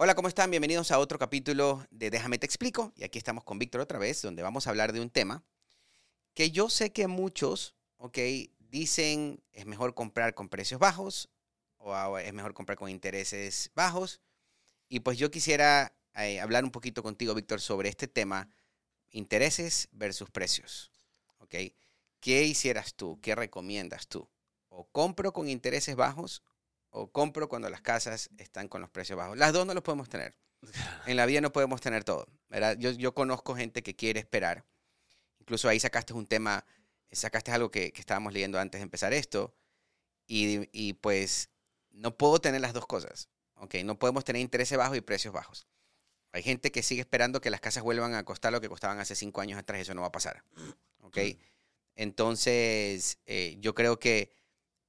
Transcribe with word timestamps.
Hola, 0.00 0.14
¿cómo 0.14 0.28
están? 0.28 0.48
Bienvenidos 0.52 0.92
a 0.92 1.00
otro 1.00 1.18
capítulo 1.18 1.84
de 1.90 2.08
Déjame 2.10 2.38
te 2.38 2.46
explico. 2.46 2.92
Y 2.94 3.02
aquí 3.02 3.18
estamos 3.18 3.42
con 3.42 3.58
Víctor 3.58 3.80
otra 3.80 3.98
vez, 3.98 4.22
donde 4.22 4.44
vamos 4.44 4.64
a 4.64 4.70
hablar 4.70 4.92
de 4.92 5.00
un 5.00 5.10
tema 5.10 5.42
que 6.34 6.52
yo 6.52 6.70
sé 6.70 6.92
que 6.92 7.08
muchos, 7.08 7.74
ok, 7.96 8.16
dicen 8.60 9.42
es 9.50 9.66
mejor 9.66 9.94
comprar 9.94 10.34
con 10.36 10.48
precios 10.48 10.78
bajos 10.78 11.30
o 11.78 12.16
es 12.16 12.32
mejor 12.32 12.54
comprar 12.54 12.78
con 12.78 12.88
intereses 12.90 13.72
bajos. 13.74 14.20
Y 14.88 15.00
pues 15.00 15.18
yo 15.18 15.32
quisiera 15.32 15.92
eh, 16.14 16.38
hablar 16.38 16.62
un 16.62 16.70
poquito 16.70 17.02
contigo, 17.02 17.34
Víctor, 17.34 17.60
sobre 17.60 17.88
este 17.88 18.06
tema, 18.06 18.48
intereses 19.10 19.88
versus 19.90 20.30
precios. 20.30 20.92
¿Ok? 21.38 21.56
¿Qué 22.20 22.44
hicieras 22.44 22.94
tú? 22.94 23.18
¿Qué 23.20 23.34
recomiendas 23.34 24.06
tú? 24.06 24.30
¿O 24.68 24.84
compro 24.84 25.32
con 25.32 25.48
intereses 25.48 25.96
bajos 25.96 26.44
o 26.90 27.10
compro 27.10 27.48
cuando 27.48 27.68
las 27.70 27.80
casas 27.80 28.30
están 28.38 28.68
con 28.68 28.80
los 28.80 28.90
precios 28.90 29.16
bajos? 29.16 29.36
Las 29.36 29.52
dos 29.52 29.66
no 29.66 29.74
los 29.74 29.82
podemos 29.82 30.08
tener. 30.08 30.36
En 31.06 31.16
la 31.16 31.26
vida 31.26 31.40
no 31.40 31.52
podemos 31.52 31.80
tener 31.80 32.04
todo. 32.04 32.26
¿verdad? 32.48 32.76
Yo, 32.78 32.90
yo 32.90 33.14
conozco 33.14 33.54
gente 33.54 33.82
que 33.82 33.94
quiere 33.94 34.20
esperar. 34.20 34.64
Incluso 35.40 35.68
ahí 35.68 35.80
sacaste 35.80 36.12
un 36.12 36.26
tema, 36.26 36.64
sacaste 37.10 37.50
algo 37.52 37.70
que, 37.70 37.92
que 37.92 38.00
estábamos 38.00 38.32
leyendo 38.32 38.58
antes 38.58 38.80
de 38.80 38.82
empezar 38.82 39.12
esto. 39.12 39.54
Y, 40.26 40.68
y, 40.72 40.92
pues 40.94 41.48
no 41.90 42.16
puedo 42.18 42.38
tener 42.38 42.60
las 42.60 42.74
dos 42.74 42.86
cosas. 42.86 43.28
¿ok? 43.54 43.76
No 43.84 43.98
podemos 43.98 44.24
tener 44.24 44.42
intereses 44.42 44.76
bajos 44.76 44.96
y 44.96 45.00
precios 45.00 45.32
bajos. 45.32 45.66
Hay 46.32 46.42
gente 46.42 46.70
que 46.70 46.82
sigue 46.82 47.00
esperando 47.00 47.40
que 47.40 47.50
las 47.50 47.60
casas 47.60 47.82
vuelvan 47.82 48.14
a 48.14 48.24
costar 48.24 48.52
lo 48.52 48.60
que 48.60 48.68
costaban 48.68 48.98
hace 48.98 49.14
cinco 49.14 49.40
años 49.40 49.58
atrás. 49.58 49.80
Eso 49.80 49.94
no 49.94 50.02
va 50.02 50.08
a 50.08 50.12
pasar. 50.12 50.44
¿ok? 51.00 51.18
Entonces, 51.96 53.18
eh, 53.26 53.56
yo 53.60 53.74
creo 53.74 53.98
que 53.98 54.30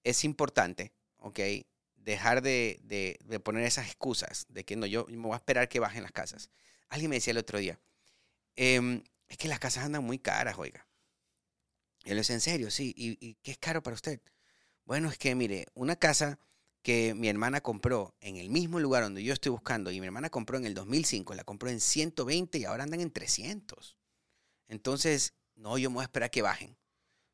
es 0.03 0.23
importante, 0.23 0.93
¿ok? 1.17 1.39
Dejar 1.99 2.41
de, 2.41 2.79
de, 2.83 3.39
poner 3.39 3.63
esas 3.63 3.87
excusas 3.87 4.45
de 4.49 4.63
que 4.63 4.75
no, 4.75 4.85
yo, 4.85 5.05
me 5.09 5.17
voy 5.17 5.33
a 5.33 5.37
esperar 5.37 5.69
que 5.69 5.79
bajen 5.79 6.03
las 6.03 6.11
casas. 6.11 6.49
Alguien 6.89 7.09
me 7.09 7.17
decía 7.17 7.31
el 7.31 7.37
otro 7.37 7.59
día, 7.59 7.79
em, 8.55 9.03
es 9.27 9.37
que 9.37 9.47
las 9.47 9.59
casas 9.59 9.85
andan 9.85 10.03
muy 10.03 10.17
caras, 10.17 10.57
oiga. 10.57 10.87
Yo 12.03 12.13
le 12.13 12.21
decía, 12.21 12.35
en 12.35 12.41
serio, 12.41 12.71
sí. 12.71 12.93
¿Y, 12.97 13.17
¿Y 13.25 13.35
qué 13.35 13.51
es 13.51 13.57
caro 13.57 13.83
para 13.83 13.93
usted? 13.93 14.21
Bueno, 14.85 15.09
es 15.09 15.17
que, 15.17 15.35
mire, 15.35 15.67
una 15.75 15.95
casa 15.97 16.39
que 16.81 17.13
mi 17.13 17.27
hermana 17.27 17.61
compró 17.61 18.15
en 18.21 18.37
el 18.37 18.49
mismo 18.49 18.79
lugar 18.79 19.03
donde 19.03 19.23
yo 19.23 19.33
estoy 19.33 19.51
buscando 19.51 19.91
y 19.91 19.99
mi 19.99 20.05
hermana 20.05 20.29
compró 20.29 20.57
en 20.57 20.65
el 20.65 20.73
2005, 20.73 21.35
la 21.35 21.43
compró 21.43 21.69
en 21.69 21.79
120 21.81 22.57
y 22.57 22.65
ahora 22.65 22.83
andan 22.83 23.01
en 23.01 23.11
300. 23.11 23.97
Entonces, 24.67 25.33
no, 25.55 25.77
yo 25.77 25.89
me 25.89 25.95
voy 25.95 26.03
a 26.03 26.05
esperar 26.05 26.31
que 26.31 26.41
bajen. 26.41 26.77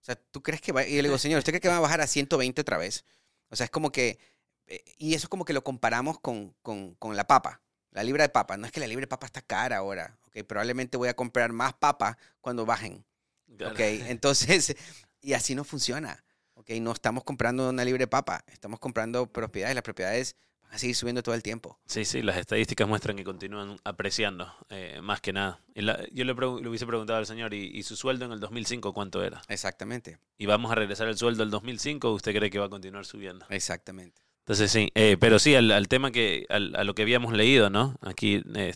O 0.02 0.06
sea, 0.06 0.16
¿tú 0.16 0.42
crees 0.42 0.62
que 0.62 0.72
va? 0.72 0.86
Y 0.86 0.96
yo 0.96 1.02
le 1.02 1.10
digo, 1.10 1.18
señor, 1.18 1.40
¿usted 1.40 1.52
cree 1.52 1.62
que 1.62 1.68
va 1.68 1.78
a 1.78 1.82
bajar 1.82 2.02
a 2.02 2.08
120 2.08 2.62
otra 2.62 2.78
vez? 2.78 3.06
O 3.50 3.56
sea, 3.56 3.66
es 3.66 3.72
como 3.72 3.92
que. 3.92 4.20
Eh, 4.68 4.84
y 4.98 5.14
eso 5.14 5.26
es 5.26 5.30
como 5.30 5.46
que 5.46 5.54
lo 5.54 5.64
comparamos 5.64 6.20
con, 6.20 6.56
con, 6.62 6.96
con, 6.96 7.16
la 7.16 7.28
papa, 7.28 7.62
la 7.92 8.04
libra 8.04 8.24
de 8.24 8.30
papa. 8.30 8.58
No 8.58 8.66
es 8.66 8.72
que 8.72 8.80
la 8.80 8.88
libra 8.88 9.02
de 9.02 9.08
papa 9.08 9.26
está 9.26 9.42
cara 9.42 9.78
ahora. 9.78 10.18
¿ok? 10.28 10.44
Probablemente 10.46 10.98
voy 10.98 11.10
a 11.10 11.16
comprar 11.16 11.52
más 11.52 11.74
papa 11.74 12.18
cuando 12.42 12.66
bajen. 12.66 13.06
¿ok? 13.54 13.80
Entonces, 14.08 14.76
y 15.22 15.34
así 15.34 15.56
no 15.56 15.64
funciona. 15.64 16.24
¿ok? 16.56 16.72
No 16.82 16.92
estamos 16.92 17.24
comprando 17.24 17.70
una 17.70 17.86
libra 17.86 18.00
de 18.00 18.08
papa, 18.08 18.44
estamos 18.48 18.80
comprando 18.80 19.28
propiedades. 19.28 19.76
Las 19.76 19.84
propiedades 19.84 20.36
a 20.72 20.78
seguir 20.78 20.96
subiendo 20.96 21.24
todo 21.24 21.36
el 21.36 21.44
tiempo. 21.44 21.80
Sí, 21.86 22.06
sí, 22.06 22.22
las 22.22 22.38
estadísticas 22.38 22.88
muestran 22.88 23.16
que 23.16 23.24
continúan 23.24 23.78
apreciando, 23.84 24.54
eh, 24.70 25.00
más 25.02 25.22
que 25.22 25.34
nada. 25.34 25.62
yo 25.74 25.84
le, 26.26 26.34
le, 26.34 26.70
hubiese 26.70 26.86
preguntado 26.86 27.20
al 27.20 27.26
señor, 27.26 27.54
¿y, 27.54 27.82
su 27.84 27.96
sueldo 27.96 28.26
en 28.26 28.32
el 28.32 28.40
2005 28.40 28.94
cuánto 28.94 29.24
era? 29.24 29.42
Exactamente. 29.48 30.18
¿Y 30.38 30.46
vamos 30.46 30.72
a 30.72 30.76
regresar 30.76 31.08
el 31.08 31.18
sueldo 31.18 31.44
del 31.44 31.52
2005 31.52 32.10
o 32.10 32.14
usted 32.14 32.36
cree 32.36 32.50
que 32.50 32.60
va 32.60 32.66
a 32.66 32.70
continuar 32.70 33.06
subiendo? 33.06 33.46
Exactamente. 33.50 34.22
Entonces 34.46 34.72
sí, 34.72 34.92
eh, 34.94 35.18
pero 35.20 35.40
sí, 35.40 35.56
al, 35.56 35.88
tema 35.88 36.12
que, 36.12 36.46
a 36.50 36.60
lo 36.60 36.94
que 36.94 37.02
habíamos 37.02 37.34
leído, 37.34 37.70
¿no? 37.70 37.96
Aquí 38.02 38.44
eh, 38.56 38.76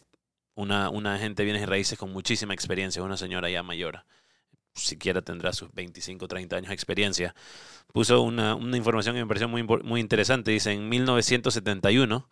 una, 0.56 0.89
una 0.89 1.20
gente 1.20 1.44
viene 1.44 1.59
de 1.59 1.67
raíces 1.67 1.98
con 1.98 2.12
muchísima 2.12 2.53
experiencia, 2.53 3.03
una 3.03 3.17
señora 3.17 3.50
ya 3.50 3.62
mayor 3.62 4.03
siquiera 4.75 5.22
tendrá 5.22 5.53
sus 5.53 5.72
25 5.73 6.25
o 6.25 6.28
30 6.28 6.56
años 6.56 6.69
de 6.69 6.74
experiencia, 6.74 7.35
puso 7.94 8.22
una, 8.22 8.57
información 8.75 9.16
que 9.16 9.22
me 9.22 9.28
pareció 9.28 9.47
muy, 9.47 9.63
muy 9.63 10.00
interesante. 10.00 10.52
Dice, 10.52 10.72
en 10.72 10.90
1971 10.90 12.30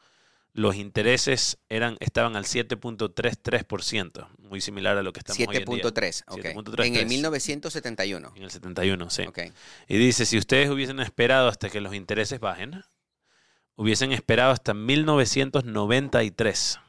los 0.53 0.75
intereses 0.75 1.59
eran, 1.69 1.97
estaban 1.99 2.35
al 2.35 2.45
7.33%, 2.45 4.27
muy 4.39 4.59
similar 4.59 4.97
a 4.97 5.03
lo 5.03 5.13
que 5.13 5.19
estamos 5.19 5.39
7.3, 5.39 6.23
ok. 6.27 6.79
En 6.79 6.95
el 6.95 7.05
1971. 7.05 8.33
En 8.35 8.43
el 8.43 8.49
71, 8.49 9.09
sí. 9.09 9.23
Okay. 9.23 9.51
Y 9.87 9.97
dice, 9.97 10.25
si 10.25 10.37
ustedes 10.37 10.69
hubiesen 10.69 10.99
esperado 10.99 11.47
hasta 11.47 11.69
que 11.69 11.79
los 11.79 11.93
intereses 11.93 12.39
bajen, 12.39 12.81
hubiesen 13.77 14.11
esperado 14.11 14.51
hasta 14.51 14.73
1993 14.73 16.79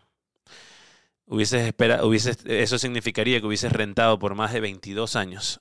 hubieses 1.28 1.66
esperado, 1.66 2.12
eso 2.12 2.78
significaría 2.78 3.40
que 3.40 3.46
hubieses 3.46 3.72
rentado 3.72 4.18
por 4.18 4.34
más 4.34 4.52
de 4.52 4.60
22 4.60 5.16
años 5.16 5.60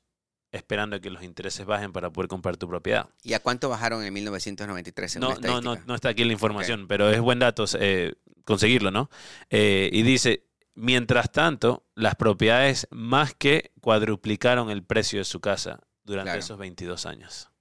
esperando 0.51 0.95
a 0.95 0.99
que 0.99 1.09
los 1.09 1.23
intereses 1.23 1.65
bajen 1.65 1.91
para 1.91 2.09
poder 2.09 2.29
comprar 2.29 2.57
tu 2.57 2.67
propiedad. 2.67 3.09
¿Y 3.21 3.33
a 3.33 3.41
cuánto 3.41 3.69
bajaron 3.69 4.03
en 4.03 4.13
1993? 4.13 5.17
no, 5.17 5.35
no, 5.35 5.61
no, 5.61 5.77
no 5.85 5.95
está 5.95 6.09
aquí 6.09 6.23
la 6.23 6.33
información, 6.33 6.87
pero 6.87 7.09
es 7.09 7.19
buen 7.19 7.39
dato 7.39 7.65
eh, 7.79 8.13
conseguirlo, 8.45 8.89
¿no? 8.89 9.09
Eh, 9.49 9.89
y 9.91 10.03
dice, 10.03 10.45
mientras 10.73 11.31
tanto, 11.31 11.85
las 11.95 12.15
propiedades 12.15 12.87
más 12.91 13.33
que 13.33 13.71
cuadruplicaron 13.81 14.69
el 14.69 14.83
precio 14.83 15.19
de 15.19 15.25
su 15.25 15.41
casa 15.41 15.81
durante 16.03 16.37
esos 16.37 16.57
22 16.57 17.05
años. 17.05 17.51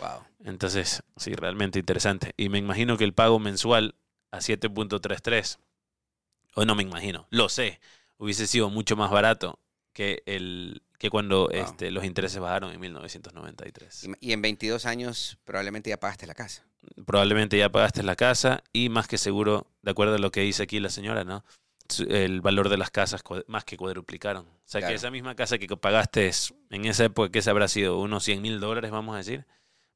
Wow. 0.00 0.24
Entonces, 0.44 1.02
sí, 1.16 1.34
realmente 1.34 1.78
interesante. 1.78 2.34
Y 2.36 2.48
me 2.48 2.58
imagino 2.58 2.96
que 2.96 3.04
el 3.04 3.14
pago 3.14 3.38
mensual 3.38 3.94
a 4.30 4.38
7.33 4.38 5.58
o 6.54 6.64
no 6.64 6.74
me 6.74 6.82
imagino, 6.82 7.26
lo 7.30 7.48
sé, 7.48 7.80
hubiese 8.16 8.46
sido 8.46 8.70
mucho 8.70 8.96
más 8.96 9.10
barato 9.10 9.58
que 9.92 10.22
el 10.26 10.82
que 10.98 11.10
cuando 11.10 11.50
este, 11.50 11.90
los 11.90 12.04
intereses 12.04 12.40
bajaron 12.40 12.72
en 12.72 12.80
1993. 12.80 14.08
Y, 14.20 14.32
en 14.32 14.40
22 14.40 14.86
años 14.86 15.38
probablemente 15.44 15.90
ya 15.90 15.98
pagaste 15.98 16.26
la 16.26 16.34
casa. 16.34 16.64
Probablemente 17.04 17.58
ya 17.58 17.68
pagaste 17.68 18.02
la 18.02 18.16
casa 18.16 18.62
y 18.72 18.88
más 18.88 19.06
que 19.06 19.18
seguro, 19.18 19.66
de 19.82 19.90
acuerdo 19.90 20.14
a 20.14 20.18
lo 20.18 20.30
que 20.30 20.40
dice 20.40 20.62
aquí 20.62 20.80
la 20.80 20.88
señora, 20.88 21.24
¿no? 21.24 21.44
El 22.08 22.40
valor 22.40 22.70
de 22.70 22.78
las 22.78 22.90
casas 22.90 23.22
más 23.46 23.64
que 23.64 23.76
cuadruplicaron. 23.76 24.46
O 24.46 24.62
sea 24.64 24.86
que 24.86 24.94
esa 24.94 25.10
misma 25.10 25.34
casa 25.34 25.58
que 25.58 25.68
pagaste 25.76 26.30
en 26.70 26.84
esa 26.86 27.04
época, 27.04 27.30
que 27.30 27.42
se 27.42 27.50
habrá 27.50 27.68
sido? 27.68 28.00
Unos 28.00 28.24
100 28.24 28.40
mil 28.40 28.60
dólares, 28.60 28.90
vamos 28.90 29.14
a 29.14 29.18
decir, 29.18 29.44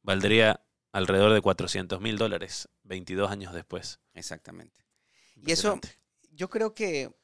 valdría 0.08 0.64
alrededor 0.92 1.34
de 1.34 1.42
400 1.42 2.00
mil 2.00 2.16
dólares 2.16 2.70
22 2.84 3.30
años 3.30 3.52
después. 3.52 4.00
Exactamente. 4.14 4.80
Y 5.36 5.52
eso, 5.52 5.78
yo 6.32 6.48
creo 6.48 6.74
que 6.74 7.14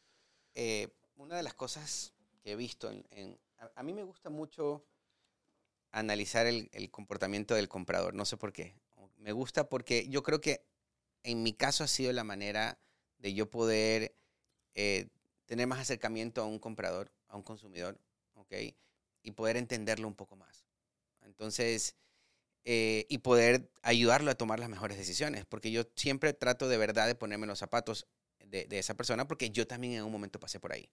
eh, 0.54 0.88
una 1.16 1.34
de 1.34 1.42
las 1.42 1.54
cosas 1.54 2.12
que 2.42 2.52
he 2.52 2.56
visto, 2.56 2.90
en, 2.90 3.38
a, 3.74 3.82
mí 3.82 3.94
me 3.94 4.02
gusta 4.02 4.28
mucho 4.28 4.84
analizar 5.92 6.46
el, 6.46 6.90
comportamiento 6.90 7.54
del 7.54 7.70
comprador, 7.70 8.12
no 8.12 8.26
sé 8.26 8.36
por 8.36 8.52
qué. 8.52 8.74
Me 9.16 9.32
gusta 9.32 9.70
porque 9.70 10.06
yo 10.10 10.22
creo 10.22 10.42
que 10.42 10.66
en 11.22 11.42
mi 11.42 11.54
caso 11.54 11.84
ha 11.84 11.88
sido 11.88 12.12
la 12.12 12.22
manera 12.22 12.78
de 13.16 13.32
yo 13.32 13.48
poder 13.48 14.14
eh, 14.74 15.08
tener 15.46 15.66
más 15.66 15.78
acercamiento 15.78 16.42
a 16.42 16.44
un 16.44 16.58
comprador, 16.58 17.10
a 17.28 17.36
un 17.36 17.42
consumidor, 17.44 17.98
¿ok? 18.34 18.52
Y 19.22 19.30
poder 19.30 19.56
entenderlo 19.56 20.06
un 20.06 20.14
poco 20.14 20.36
más. 20.36 20.66
Entonces, 21.22 21.96
eh, 22.64 23.06
y 23.08 23.18
poder 23.18 23.70
ayudarlo 23.82 24.30
a 24.30 24.34
tomar 24.34 24.58
las 24.58 24.68
mejores 24.68 24.96
decisiones, 24.96 25.44
porque 25.46 25.70
yo 25.70 25.82
siempre 25.96 26.32
trato 26.32 26.68
de 26.68 26.76
verdad 26.78 27.06
de 27.06 27.14
ponerme 27.14 27.46
los 27.46 27.58
zapatos 27.58 28.06
de, 28.46 28.66
esa 28.70 28.94
persona 28.94 29.26
porque 29.26 29.50
yo 29.50 29.66
también 29.66 29.94
en 29.94 30.04
un 30.04 30.12
momento 30.12 30.38
pasé 30.38 30.60
por 30.60 30.72
ahí. 30.72 30.88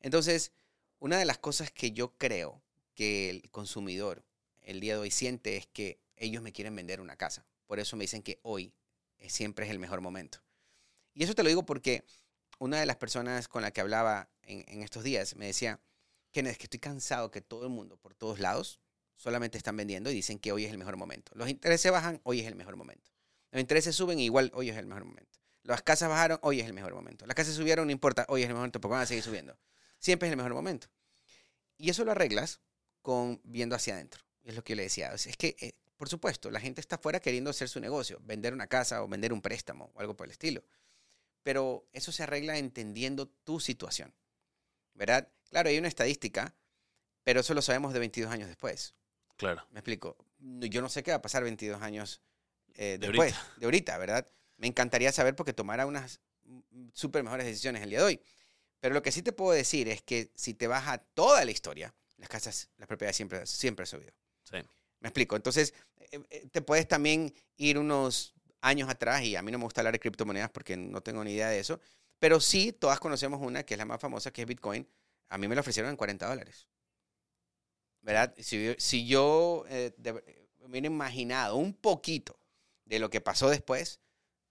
Entonces, 0.00 0.52
una 0.98 1.18
de 1.18 1.24
las 1.24 1.38
cosas 1.38 1.70
que 1.70 1.92
yo 1.92 2.16
creo 2.16 2.62
que 2.94 3.30
el 3.30 3.50
consumidor 3.50 4.24
el 4.62 4.80
día 4.80 4.94
de 4.94 5.00
hoy 5.00 5.10
siente 5.10 5.56
es 5.56 5.66
que 5.66 6.00
ellos 6.16 6.42
me 6.42 6.52
quieren 6.52 6.74
vender 6.74 7.00
una 7.00 7.16
casa. 7.16 7.46
Por 7.66 7.78
eso 7.78 7.96
me 7.96 8.04
dicen 8.04 8.22
que 8.22 8.40
hoy 8.42 8.72
siempre 9.28 9.64
es 9.64 9.70
el 9.70 9.78
mejor 9.78 10.00
momento. 10.00 10.38
Y 11.14 11.24
eso 11.24 11.34
te 11.34 11.42
lo 11.42 11.48
digo 11.48 11.64
porque 11.64 12.04
una 12.58 12.80
de 12.80 12.86
las 12.86 12.96
personas 12.96 13.48
con 13.48 13.62
la 13.62 13.70
que 13.70 13.80
hablaba 13.80 14.28
en, 14.42 14.82
estos 14.82 15.04
días 15.04 15.36
me 15.36 15.46
decía, 15.46 15.80
es 16.32 16.58
que 16.58 16.64
estoy 16.64 16.80
cansado 16.80 17.30
que 17.30 17.40
todo 17.40 17.64
el 17.64 17.70
mundo, 17.70 17.96
por 17.96 18.14
todos 18.14 18.40
lados, 18.40 18.80
solamente 19.16 19.58
están 19.58 19.76
vendiendo 19.76 20.10
y 20.10 20.14
dicen 20.14 20.38
que 20.38 20.52
hoy 20.52 20.64
es 20.64 20.70
el 20.70 20.78
mejor 20.78 20.96
momento. 20.96 21.32
Los 21.34 21.48
intereses 21.48 21.90
bajan, 21.90 22.20
hoy 22.22 22.40
es 22.40 22.46
el 22.46 22.54
mejor 22.54 22.76
momento. 22.76 23.10
Los 23.50 23.60
intereses 23.60 23.94
suben, 23.94 24.18
igual 24.18 24.50
hoy 24.54 24.70
es 24.70 24.76
el 24.76 24.86
mejor 24.86 25.04
momento. 25.04 25.38
Las 25.62 25.82
casas 25.82 26.08
bajaron, 26.08 26.38
hoy 26.42 26.60
es 26.60 26.66
el 26.66 26.72
mejor 26.72 26.94
momento. 26.94 27.26
Las 27.26 27.34
casas 27.34 27.54
subieron, 27.54 27.86
no 27.86 27.92
importa, 27.92 28.24
hoy 28.28 28.42
es 28.42 28.46
el 28.46 28.50
mejor 28.50 28.60
momento 28.60 28.80
porque 28.80 28.92
van 28.92 29.02
a 29.02 29.06
seguir 29.06 29.24
subiendo. 29.24 29.58
Siempre 29.98 30.28
es 30.28 30.32
el 30.32 30.36
mejor 30.36 30.54
momento. 30.54 30.88
Y 31.78 31.90
eso 31.90 32.04
lo 32.04 32.12
arreglas 32.12 32.60
con 33.02 33.40
viendo 33.44 33.74
hacia 33.74 33.94
adentro. 33.94 34.22
Es 34.44 34.54
lo 34.54 34.62
que 34.62 34.72
yo 34.72 34.76
le 34.76 34.82
decía. 34.84 35.12
Es 35.12 35.36
que, 35.36 35.56
eh, 35.60 35.72
por 35.96 36.08
supuesto, 36.08 36.50
la 36.50 36.60
gente 36.60 36.80
está 36.80 36.96
afuera 36.96 37.20
queriendo 37.20 37.50
hacer 37.50 37.68
su 37.68 37.80
negocio, 37.80 38.20
vender 38.22 38.52
una 38.52 38.66
casa 38.66 39.02
o 39.02 39.08
vender 39.08 39.32
un 39.32 39.42
préstamo 39.42 39.90
o 39.94 40.00
algo 40.00 40.16
por 40.16 40.26
el 40.26 40.30
estilo. 40.30 40.62
Pero 41.42 41.88
eso 41.92 42.12
se 42.12 42.22
arregla 42.22 42.58
entendiendo 42.58 43.26
tu 43.28 43.60
situación. 43.60 44.14
¿Verdad? 44.94 45.28
Claro, 45.50 45.68
hay 45.68 45.78
una 45.78 45.88
estadística, 45.88 46.54
pero 47.24 47.40
eso 47.40 47.54
lo 47.54 47.62
sabemos 47.62 47.92
de 47.92 47.98
22 47.98 48.30
años 48.30 48.48
después. 48.48 48.94
Claro. 49.36 49.66
Me 49.70 49.80
explico. 49.80 50.16
Yo 50.38 50.82
no 50.82 50.88
sé 50.88 51.02
qué 51.02 51.10
va 51.10 51.18
a 51.18 51.22
pasar 51.22 51.42
22 51.42 51.80
años 51.82 52.20
eh, 52.74 52.98
después, 53.00 53.34
de 53.56 53.64
ahorita, 53.64 53.96
¿verdad? 53.98 54.26
Me 54.56 54.66
encantaría 54.66 55.12
saber 55.12 55.34
porque 55.34 55.52
tomara 55.52 55.86
unas, 55.86 56.20
súper 56.92 57.22
mejores 57.22 57.46
decisiones 57.46 57.82
el 57.82 57.90
día 57.90 58.00
de 58.00 58.04
hoy. 58.04 58.20
Pero 58.80 58.94
lo 58.94 59.02
que 59.02 59.12
sí 59.12 59.22
te 59.22 59.32
puedo 59.32 59.52
decir 59.52 59.88
es 59.88 60.02
que 60.02 60.30
si 60.34 60.54
te 60.54 60.66
vas 60.66 60.86
a 60.86 60.98
toda 60.98 61.44
la 61.44 61.50
historia, 61.50 61.94
las 62.18 62.28
casas, 62.28 62.70
las 62.76 62.86
propiedades 62.86 63.16
siempre, 63.16 63.46
siempre 63.46 63.84
han 63.84 63.86
subido. 63.86 64.12
Sí. 64.44 64.56
Me 65.00 65.08
explico. 65.08 65.36
Entonces, 65.36 65.74
eh, 66.10 66.20
eh, 66.30 66.46
te 66.50 66.62
puedes 66.62 66.86
también 66.86 67.34
ir 67.56 67.78
unos 67.78 68.34
años 68.60 68.88
atrás, 68.88 69.22
y 69.22 69.36
a 69.36 69.42
mí 69.42 69.52
no 69.52 69.58
me 69.58 69.64
gusta 69.64 69.80
hablar 69.80 69.92
de 69.92 70.00
criptomonedas 70.00 70.50
porque 70.50 70.76
no 70.76 71.00
tengo 71.02 71.22
ni 71.24 71.32
idea 71.32 71.48
de 71.48 71.58
eso, 71.58 71.80
pero 72.18 72.40
sí, 72.40 72.72
todas 72.72 72.98
conocemos 73.00 73.40
una 73.40 73.62
que 73.62 73.74
es 73.74 73.78
la 73.78 73.84
más 73.84 74.00
famosa, 74.00 74.32
que 74.32 74.42
es 74.42 74.48
Bitcoin. 74.48 74.88
A 75.28 75.38
mí 75.38 75.48
me 75.48 75.54
la 75.54 75.60
ofrecieron 75.60 75.90
en 75.90 75.96
40 75.96 76.26
dólares. 76.26 76.66
¿Verdad? 78.06 78.32
Si, 78.38 78.74
si 78.78 79.04
yo 79.06 79.64
eh, 79.68 79.92
de- 79.98 80.12
me 80.60 80.66
hubiera 80.68 80.86
imaginado 80.86 81.56
un 81.56 81.74
poquito 81.74 82.38
de 82.84 83.00
lo 83.00 83.10
que 83.10 83.20
pasó 83.20 83.50
después, 83.50 84.00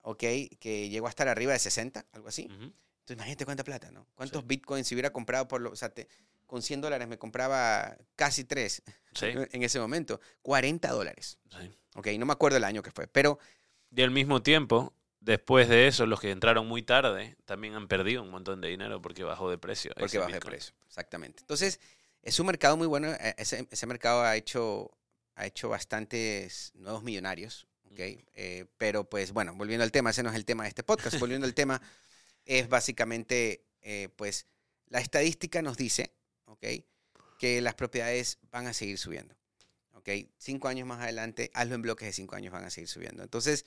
¿ok? 0.02 0.20
Que 0.60 0.90
llegó 0.90 1.08
a 1.08 1.10
estar 1.10 1.30
arriba 1.30 1.54
de 1.54 1.60
60, 1.60 2.06
algo 2.12 2.28
así. 2.28 2.46
Ujú. 2.48 2.54
Entonces, 2.64 3.16
imagínate 3.16 3.46
cuánta 3.46 3.64
plata, 3.64 3.92
¿no? 3.92 4.08
¿Cuántos 4.14 4.42
Sí. 4.42 4.48
bitcoins 4.50 4.88
si 4.88 4.94
hubiera 4.96 5.12
comprado 5.14 5.48
por 5.48 5.62
lo, 5.62 5.72
o 5.72 5.76
sea, 5.78 5.90
te- 5.90 6.10
con 6.46 6.62
100 6.62 6.82
dólares 6.82 7.08
me 7.08 7.18
compraba 7.18 7.98
casi 8.18 8.44
tres 8.44 8.84
Sí, 9.14 9.28
en 9.54 9.64
ese 9.64 9.80
momento? 9.80 10.20
40 10.42 10.92
dólares. 10.92 11.38
sí. 11.50 11.72
Ok, 11.96 12.08
no 12.20 12.26
me 12.26 12.34
acuerdo 12.34 12.58
el 12.58 12.66
año 12.66 12.84
que 12.84 12.92
fue, 12.92 13.08
pero 13.08 13.40
Y 13.96 14.02
al 14.02 14.12
mismo 14.12 14.42
tiempo, 14.44 14.94
después 15.22 15.70
de 15.70 15.88
eso, 15.88 16.06
los 16.06 16.20
que 16.20 16.30
entraron 16.32 16.68
muy 16.68 16.84
tarde 16.84 17.38
también 17.46 17.74
han 17.76 17.88
perdido 17.88 18.22
un 18.22 18.30
montón 18.32 18.60
de 18.60 18.68
dinero 18.68 19.02
porque 19.02 19.24
bajó 19.24 19.50
de 19.50 19.58
precio. 19.58 19.94
porque 19.98 20.18
bajó 20.18 20.34
de 20.34 20.42
precio, 20.42 20.74
exactamente. 20.86 21.40
Entonces, 21.40 21.80
es 22.26 22.40
un 22.40 22.48
mercado 22.48 22.76
muy 22.76 22.88
bueno. 22.88 23.14
eh, 23.14 23.36
Ese, 23.38 23.66
ese 23.72 23.86
mercado 23.86 24.24
ha 24.24 24.36
hecho, 24.36 24.92
ha 25.36 25.46
hecho 25.46 25.70
bastantes 25.70 26.72
nuevos 26.76 27.04
millonarios, 27.04 27.68
ok. 27.92 28.00
Eh, 28.34 28.66
pero 28.78 29.08
pues 29.10 29.32
bueno, 29.32 29.54
volviendo 29.56 29.84
al 29.84 29.92
tema, 29.92 30.10
ese 30.10 30.24
no 30.24 30.30
es 30.30 30.36
el 30.36 30.44
tema 30.46 30.64
de 30.64 30.70
este 30.70 30.84
podcast. 30.84 31.20
Volviendo 31.20 31.46
al 31.46 31.54
tema, 31.54 31.82
es 32.46 32.68
básicamente, 32.68 33.64
eh, 33.82 34.10
pues, 34.18 34.48
la 34.88 35.00
estadística 35.00 35.62
nos 35.62 35.78
dice, 35.78 36.12
ok, 36.46 36.66
que 37.40 37.62
las 37.62 37.76
propiedades 37.76 38.40
van 38.52 38.68
a 38.68 38.74
seguir 38.74 38.98
subiendo. 38.98 39.36
¿ok? 39.94 40.10
Cinco 40.38 40.68
años 40.68 40.88
más 40.88 41.02
adelante, 41.02 41.52
hazlo 41.54 41.76
en 41.76 41.82
bloques 41.82 42.08
de 42.08 42.14
cinco 42.14 42.36
años, 42.36 42.52
van 42.54 42.66
a 42.66 42.70
seguir 42.70 42.88
subiendo. 42.88 43.24
Entonces, 43.24 43.66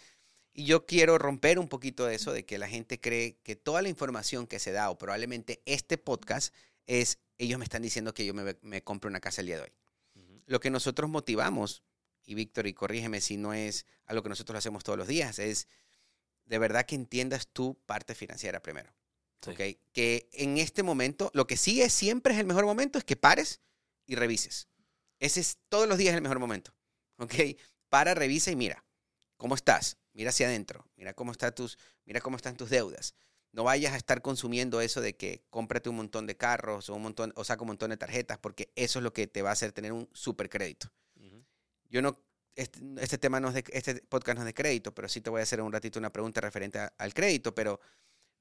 y 0.52 0.64
yo 0.64 0.86
quiero 0.86 1.18
romper 1.18 1.58
un 1.58 1.68
poquito 1.68 2.06
de 2.06 2.14
eso, 2.14 2.32
de 2.32 2.44
que 2.44 2.58
la 2.58 2.68
gente 2.68 3.00
cree 3.00 3.36
que 3.42 3.56
toda 3.56 3.82
la 3.82 3.88
información 3.88 4.46
que 4.46 4.58
se 4.58 4.72
da, 4.72 4.90
o 4.90 4.98
probablemente 4.98 5.60
este 5.66 5.98
podcast, 5.98 6.54
es, 6.86 7.18
ellos 7.38 7.58
me 7.58 7.64
están 7.64 7.82
diciendo 7.82 8.12
que 8.12 8.26
yo 8.26 8.34
me, 8.34 8.56
me 8.62 8.82
compro 8.82 9.08
una 9.08 9.20
casa 9.20 9.40
el 9.40 9.46
día 9.46 9.56
de 9.56 9.62
hoy. 9.62 9.72
Lo 10.46 10.60
que 10.60 10.70
nosotros 10.70 11.08
motivamos, 11.10 11.82
y 12.24 12.34
Víctor, 12.34 12.66
y 12.66 12.74
corrígeme 12.74 13.20
si 13.20 13.36
no 13.36 13.54
es 13.54 13.86
algo 14.06 14.22
que 14.22 14.28
nosotros 14.28 14.58
hacemos 14.58 14.82
todos 14.82 14.98
los 14.98 15.06
días, 15.06 15.38
es 15.38 15.68
de 16.46 16.58
verdad 16.58 16.86
que 16.86 16.94
entiendas 16.94 17.48
tu 17.48 17.74
parte 17.86 18.14
financiera 18.14 18.60
primero. 18.60 18.92
Sí. 19.42 19.50
¿ok? 19.50 19.60
Que 19.92 20.28
en 20.32 20.58
este 20.58 20.82
momento, 20.82 21.30
lo 21.34 21.46
que 21.46 21.56
sí 21.56 21.82
es 21.82 21.92
siempre 21.92 22.34
es 22.34 22.40
el 22.40 22.46
mejor 22.46 22.64
momento 22.64 22.98
es 22.98 23.04
que 23.04 23.16
pares 23.16 23.60
y 24.06 24.16
revises. 24.16 24.68
Ese 25.18 25.40
es 25.40 25.58
todos 25.68 25.88
los 25.88 25.98
días 25.98 26.14
el 26.14 26.22
mejor 26.22 26.38
momento. 26.38 26.74
¿ok? 27.18 27.34
Para, 27.88 28.14
revisa 28.14 28.50
y 28.50 28.56
mira 28.56 28.84
cómo 29.36 29.54
estás. 29.54 29.98
Mira 30.12 30.30
hacia 30.30 30.48
adentro. 30.48 30.84
Mira 30.96 31.14
cómo, 31.14 31.32
está 31.32 31.54
tus, 31.54 31.78
mira 32.04 32.20
cómo 32.20 32.36
están 32.36 32.56
tus 32.56 32.70
deudas. 32.70 33.14
No 33.52 33.64
vayas 33.64 33.92
a 33.94 33.96
estar 33.96 34.20
consumiendo 34.22 34.80
eso 34.80 35.00
de 35.00 35.16
que 35.16 35.42
cómprate 35.50 35.88
un 35.88 35.96
montón 35.96 36.26
de 36.26 36.36
carros 36.36 36.88
o, 36.90 36.94
un 36.94 37.02
montón, 37.02 37.32
o 37.36 37.44
saca 37.44 37.62
un 37.62 37.68
montón 37.68 37.90
de 37.90 37.96
tarjetas 37.96 38.38
porque 38.38 38.70
eso 38.76 38.98
es 38.98 39.02
lo 39.02 39.12
que 39.12 39.26
te 39.26 39.42
va 39.42 39.50
a 39.50 39.52
hacer 39.54 39.72
tener 39.72 39.92
un 39.92 40.08
super 40.12 40.48
crédito. 40.50 40.90
Yo 41.88 42.02
no, 42.02 42.20
este, 42.54 42.78
este 43.00 43.16
tema 43.18 43.40
no 43.40 43.48
es 43.48 43.54
de, 43.54 43.64
este 43.72 43.94
podcast 44.02 44.36
no 44.36 44.42
es 44.42 44.46
de 44.46 44.54
crédito, 44.54 44.94
pero 44.94 45.08
sí 45.08 45.20
te 45.20 45.30
voy 45.30 45.40
a 45.40 45.42
hacer 45.44 45.60
un 45.62 45.72
ratito 45.72 45.98
una 45.98 46.12
pregunta 46.12 46.40
referente 46.40 46.78
a- 46.78 46.92
al 46.98 47.14
crédito, 47.14 47.54
pero 47.54 47.80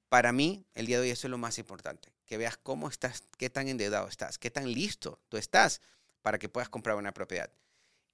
para 0.10 0.32
mí, 0.32 0.66
el 0.74 0.86
día 0.86 0.98
de 0.98 1.04
hoy 1.04 1.10
eso 1.12 1.28
es 1.28 1.32
lo 1.32 1.38
más 1.38 1.58
importante, 1.58 2.14
que 2.26 2.38
veas 2.38 2.58
cómo 2.58 2.88
estás, 2.90 3.24
qué 3.38 3.50
tan 3.50 3.68
endeudado 3.70 4.08
estás, 4.08 4.38
qué 4.38 4.52
tan 4.52 4.72
listo 4.72 5.22
tú 5.30 5.38
estás 5.38 5.82
para 6.22 6.38
que 6.40 6.50
puedas 6.50 6.70
comprar 6.70 6.96
una 6.98 7.14
propiedad. 7.14 7.50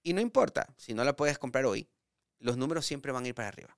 Y 0.03 0.13
no 0.13 0.21
importa, 0.21 0.73
si 0.77 0.93
no 0.93 1.03
la 1.03 1.15
puedes 1.15 1.37
comprar 1.39 1.65
hoy, 1.65 1.87
los 2.39 2.57
números 2.57 2.85
siempre 2.85 3.11
van 3.11 3.25
a 3.25 3.27
ir 3.29 3.35
para 3.35 3.47
arriba. 3.47 3.75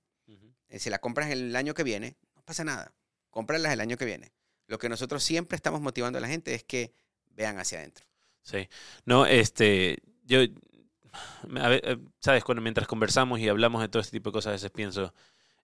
Eh, 0.70 0.80
Si 0.80 0.90
la 0.90 1.00
compras 1.00 1.30
el 1.30 1.56
año 1.56 1.74
que 1.74 1.84
viene, 1.84 2.18
no 2.36 2.42
pasa 2.42 2.64
nada. 2.64 2.94
Cómpralas 3.36 3.74
el 3.74 3.82
año 3.82 3.98
que 3.98 4.06
viene. 4.06 4.32
Lo 4.68 4.80
que 4.80 4.88
nosotros 4.88 5.22
siempre 5.22 5.58
estamos 5.58 5.82
motivando 5.82 6.18
a 6.18 6.22
la 6.22 6.30
gente 6.30 6.54
es 6.54 6.64
que 6.64 6.94
vean 7.32 7.60
hacia 7.60 7.80
adentro. 7.80 8.06
Sí. 8.44 8.70
No, 9.04 9.26
este, 9.26 10.00
yo, 10.24 10.40
a 10.40 11.74
eh, 11.74 11.98
sabes, 12.22 12.46
cuando 12.46 12.62
mientras 12.62 12.88
conversamos 12.88 13.42
y 13.42 13.50
hablamos 13.50 13.82
de 13.82 13.90
todo 13.90 14.00
este 14.00 14.14
tipo 14.14 14.30
de 14.30 14.36
cosas, 14.36 14.52
a 14.52 14.54
veces 14.54 14.72
pienso 14.72 15.14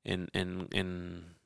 en, 0.04 0.28
en, 0.34 0.68
en, 0.72 1.38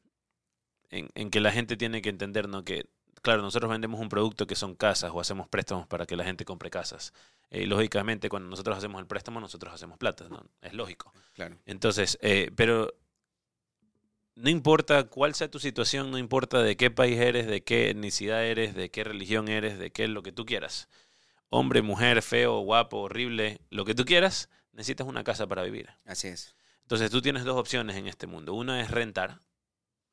en, 0.89 1.09
en 1.13 1.29
que 1.29 1.39
la 1.39 1.51
gente 1.51 1.77
tiene 1.77 2.01
que 2.01 2.09
entender, 2.09 2.49
¿no? 2.49 2.65
Que, 2.65 2.89
claro, 3.21 3.43
nosotros 3.43 3.69
vendemos 3.69 4.01
un 4.01 4.09
producto 4.09 4.47
que 4.47 4.55
son 4.55 4.73
casas 4.73 5.11
o 5.13 5.19
hacemos 5.19 5.47
préstamos 5.47 5.85
para 5.85 6.07
que 6.07 6.15
la 6.15 6.23
gente 6.23 6.43
compre 6.43 6.71
casas. 6.71 7.13
Eh, 7.51 7.61
y 7.61 7.65
lógicamente, 7.67 8.29
cuando 8.29 8.49
nosotros 8.49 8.75
hacemos 8.75 8.99
el 8.99 9.05
préstamo, 9.05 9.39
nosotros 9.39 9.71
hacemos 9.71 9.99
plata, 9.99 10.27
¿no? 10.27 10.43
Es 10.59 10.73
lógico. 10.73 11.13
Claro. 11.35 11.55
Entonces, 11.67 12.17
eh, 12.23 12.49
pero 12.55 12.95
no 14.35 14.49
importa 14.49 15.05
cuál 15.05 15.33
sea 15.35 15.49
tu 15.49 15.59
situación, 15.59 16.11
no 16.11 16.17
importa 16.17 16.61
de 16.61 16.75
qué 16.77 16.91
país 16.91 17.17
eres, 17.19 17.47
de 17.47 17.63
qué 17.63 17.89
etnicidad 17.89 18.45
eres, 18.45 18.75
de 18.75 18.91
qué 18.91 19.03
religión 19.03 19.47
eres, 19.47 19.79
de 19.79 19.91
qué 19.91 20.07
lo 20.07 20.23
que 20.23 20.31
tú 20.31 20.45
quieras. 20.45 20.89
Hombre, 21.49 21.81
mujer, 21.81 22.21
feo, 22.21 22.59
guapo, 22.59 22.97
horrible, 23.01 23.61
lo 23.69 23.85
que 23.85 23.95
tú 23.95 24.03
quieras, 24.05 24.49
necesitas 24.73 25.07
una 25.07 25.23
casa 25.23 25.47
para 25.47 25.63
vivir. 25.63 25.89
Así 26.05 26.27
es. 26.27 26.55
Entonces 26.81 27.09
tú 27.11 27.21
tienes 27.21 27.45
dos 27.45 27.55
opciones 27.57 27.95
en 27.95 28.07
este 28.07 28.27
mundo. 28.27 28.53
Una 28.53 28.81
es 28.81 28.91
rentar 28.91 29.39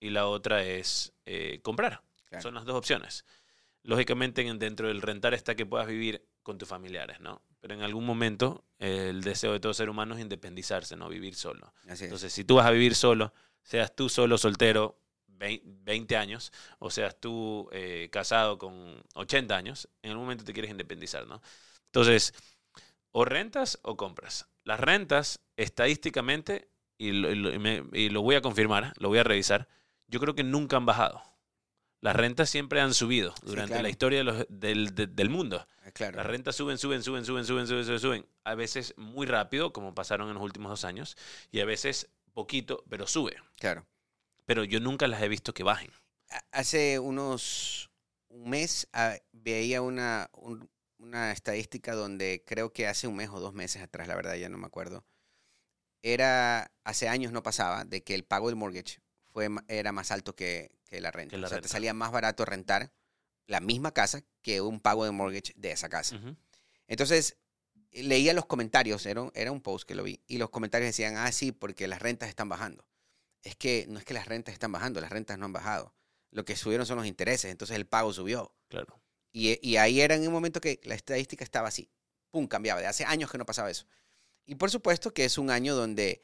y 0.00 0.10
la 0.10 0.26
otra 0.28 0.62
es 0.64 1.12
eh, 1.26 1.60
comprar. 1.62 2.02
Claro. 2.28 2.42
Son 2.42 2.54
las 2.54 2.64
dos 2.64 2.76
opciones. 2.76 3.24
Lógicamente 3.82 4.46
en- 4.46 4.58
dentro 4.58 4.88
del 4.88 5.02
rentar 5.02 5.34
está 5.34 5.54
que 5.56 5.66
puedas 5.66 5.86
vivir 5.88 6.24
con 6.42 6.58
tus 6.58 6.68
familiares, 6.68 7.20
¿no? 7.20 7.42
Pero 7.60 7.74
en 7.74 7.82
algún 7.82 8.06
momento 8.06 8.64
eh, 8.78 9.08
el 9.10 9.22
deseo 9.22 9.52
de 9.52 9.60
todo 9.60 9.74
ser 9.74 9.90
humano 9.90 10.14
es 10.14 10.20
independizarse, 10.20 10.96
¿no? 10.96 11.08
Vivir 11.08 11.34
solo. 11.34 11.74
Así 11.84 11.92
es. 11.92 12.02
Entonces, 12.02 12.32
si 12.32 12.44
tú 12.44 12.56
vas 12.56 12.66
a 12.66 12.70
vivir 12.70 12.94
solo, 12.94 13.32
seas 13.62 13.94
tú 13.94 14.08
solo 14.08 14.38
soltero, 14.38 14.98
vein- 15.26 15.62
20 15.84 16.16
años, 16.16 16.52
o 16.78 16.90
seas 16.90 17.18
tú 17.20 17.68
eh, 17.72 18.08
casado 18.12 18.58
con 18.58 19.02
80 19.14 19.56
años, 19.56 19.88
en 20.02 20.10
algún 20.12 20.24
momento 20.26 20.44
te 20.44 20.52
quieres 20.52 20.70
independizar, 20.70 21.26
¿no? 21.26 21.40
Entonces, 21.86 22.34
o 23.12 23.24
rentas 23.24 23.78
o 23.82 23.96
compras. 23.96 24.46
Las 24.64 24.80
rentas, 24.80 25.40
estadísticamente, 25.56 26.68
y 26.98 27.12
lo, 27.12 27.30
y 27.30 27.34
lo- 27.34 27.52
y 27.52 27.58
me- 27.58 27.84
y 27.92 28.08
lo 28.10 28.22
voy 28.22 28.36
a 28.36 28.42
confirmar, 28.42 28.92
lo 28.98 29.08
voy 29.08 29.18
a 29.18 29.24
revisar, 29.24 29.68
yo 30.06 30.20
creo 30.20 30.34
que 30.34 30.44
nunca 30.44 30.76
han 30.76 30.86
bajado. 30.86 31.22
Las 32.00 32.16
rentas 32.16 32.50
siempre 32.50 32.80
han 32.80 32.94
subido 32.94 33.32
durante 33.42 33.70
claro. 33.74 33.82
la 33.84 33.88
historia 33.88 34.18
de 34.18 34.24
los- 34.24 34.46
del, 34.48 34.94
de- 34.94 35.06
del 35.06 35.30
mundo. 35.30 35.66
Ah, 35.84 35.90
claro. 35.92 36.16
Las 36.16 36.26
rentas 36.26 36.56
suben, 36.56 36.76
suben, 36.78 37.02
suben, 37.02 37.24
suben, 37.24 37.44
suben, 37.46 37.66
suben, 37.66 37.84
suben, 37.84 38.00
suben. 38.00 38.26
A 38.44 38.54
veces 38.56 38.94
muy 38.96 39.26
rápido, 39.26 39.72
como 39.72 39.94
pasaron 39.94 40.28
en 40.28 40.34
los 40.34 40.42
últimos 40.42 40.70
dos 40.70 40.84
años, 40.84 41.16
y 41.52 41.60
a 41.60 41.64
veces 41.64 42.10
poquito, 42.32 42.84
pero 42.88 43.06
sube. 43.06 43.36
Claro. 43.56 43.86
Pero 44.46 44.64
yo 44.64 44.80
nunca 44.80 45.06
las 45.08 45.22
he 45.22 45.28
visto 45.28 45.54
que 45.54 45.62
bajen. 45.62 45.90
Hace 46.50 46.98
unos 46.98 47.90
un 48.28 48.48
mes 48.48 48.88
ah, 48.92 49.16
veía 49.32 49.82
una, 49.82 50.30
un- 50.32 50.70
una 50.98 51.32
estadística 51.32 51.94
donde 51.94 52.42
creo 52.46 52.72
que 52.72 52.86
hace 52.88 53.06
un 53.06 53.16
mes 53.16 53.28
o 53.28 53.40
dos 53.40 53.52
meses 53.52 53.82
atrás, 53.82 54.08
la 54.08 54.14
verdad 54.16 54.34
ya 54.36 54.48
no 54.48 54.56
me 54.56 54.66
acuerdo, 54.66 55.04
era, 56.02 56.72
hace 56.84 57.08
años 57.08 57.32
no 57.32 57.42
pasaba, 57.42 57.84
de 57.84 58.02
que 58.02 58.14
el 58.14 58.24
pago 58.24 58.48
del 58.48 58.56
mortgage 58.56 59.00
fue, 59.32 59.48
era 59.68 59.92
más 59.92 60.10
alto 60.10 60.34
que, 60.34 60.70
que 60.86 61.00
la 61.00 61.10
renta. 61.10 61.36
Que 61.36 61.38
la 61.40 61.46
o 61.46 61.50
sea, 61.50 61.60
te 61.60 61.68
salía 61.68 61.94
más 61.94 62.10
barato 62.12 62.44
rentar 62.44 62.92
la 63.46 63.60
misma 63.60 63.92
casa 63.92 64.22
que 64.42 64.60
un 64.60 64.80
pago 64.80 65.04
de 65.04 65.10
mortgage 65.12 65.52
de 65.56 65.72
esa 65.72 65.88
casa. 65.88 66.18
Entonces, 66.88 67.36
leía 67.92 68.32
los 68.34 68.46
comentarios, 68.46 69.04
era, 69.06 69.22
un- 69.22 69.32
era 69.34 69.52
un 69.52 69.60
post 69.60 69.86
que 69.86 69.94
lo 69.94 70.02
vi, 70.02 70.22
y 70.26 70.38
los 70.38 70.50
comentarios 70.50 70.88
decían, 70.88 71.16
ah, 71.16 71.30
sí, 71.32 71.52
porque 71.52 71.86
las 71.88 72.00
rentas 72.00 72.28
están 72.28 72.48
bajando. 72.48 72.86
Es 73.42 73.56
que 73.56 73.86
no 73.88 73.98
es 73.98 74.04
que 74.04 74.14
las 74.14 74.26
rentas 74.26 74.52
están 74.54 74.72
bajando, 74.72 75.00
las 75.00 75.10
rentas 75.10 75.38
no 75.38 75.46
han 75.46 75.52
bajado. 75.52 75.94
Lo 76.30 76.44
que 76.44 76.56
subieron 76.56 76.86
son 76.86 76.96
los 76.98 77.06
intereses, 77.06 77.50
entonces 77.50 77.76
el 77.76 77.86
pago 77.86 78.12
subió. 78.12 78.54
Claro. 78.68 79.00
Y, 79.32 79.58
y 79.66 79.76
ahí 79.76 80.00
era 80.00 80.14
en 80.14 80.26
un 80.26 80.32
momento 80.32 80.60
que 80.60 80.80
la 80.84 80.94
estadística 80.94 81.44
estaba 81.44 81.68
así, 81.68 81.90
pum, 82.30 82.46
cambiaba. 82.46 82.80
De 82.80 82.86
hace 82.86 83.04
años 83.04 83.30
que 83.30 83.38
no 83.38 83.46
pasaba 83.46 83.70
eso. 83.70 83.86
Y 84.46 84.54
por 84.56 84.70
supuesto 84.70 85.12
que 85.12 85.24
es 85.24 85.38
un 85.38 85.50
año 85.50 85.74
donde 85.74 86.22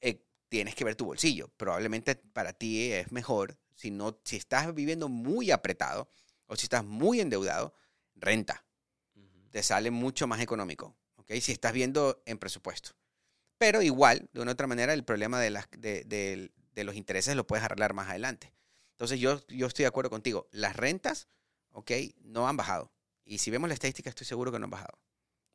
eh, 0.00 0.24
tienes 0.48 0.74
que 0.74 0.84
ver 0.84 0.96
tu 0.96 1.04
bolsillo. 1.06 1.48
Probablemente 1.56 2.16
para 2.16 2.52
ti 2.52 2.92
es 2.92 3.12
mejor, 3.12 3.58
si, 3.74 3.90
no, 3.90 4.20
si 4.24 4.36
estás 4.36 4.74
viviendo 4.74 5.08
muy 5.08 5.50
apretado 5.50 6.08
o 6.46 6.56
si 6.56 6.64
estás 6.64 6.84
muy 6.84 7.20
endeudado, 7.20 7.74
renta 8.14 8.64
te 9.50 9.62
sale 9.62 9.92
mucho 9.92 10.26
más 10.26 10.40
económico, 10.40 10.96
¿ok? 11.24 11.38
Si 11.40 11.52
estás 11.52 11.72
viendo 11.72 12.22
en 12.26 12.38
presupuesto. 12.38 12.90
Pero 13.58 13.82
igual, 13.82 14.28
de 14.32 14.40
una 14.40 14.52
otra 14.52 14.66
manera, 14.66 14.92
el 14.94 15.04
problema 15.04 15.40
de, 15.40 15.50
las, 15.50 15.66
de, 15.70 16.04
de- 16.04 16.52
de 16.74 16.84
los 16.84 16.96
intereses 16.96 17.36
lo 17.36 17.46
puedes 17.46 17.64
arreglar 17.64 17.94
más 17.94 18.08
adelante. 18.08 18.52
Entonces, 18.92 19.20
yo, 19.20 19.44
yo 19.48 19.66
estoy 19.66 19.84
de 19.84 19.88
acuerdo 19.88 20.10
contigo. 20.10 20.48
Las 20.50 20.76
rentas, 20.76 21.28
¿ok? 21.70 21.90
No 22.22 22.48
han 22.48 22.56
bajado. 22.56 22.92
Y 23.24 23.38
si 23.38 23.50
vemos 23.50 23.68
la 23.68 23.74
estadística, 23.74 24.10
estoy 24.10 24.26
seguro 24.26 24.50
que 24.52 24.58
no 24.58 24.64
han 24.64 24.70
bajado. 24.70 24.98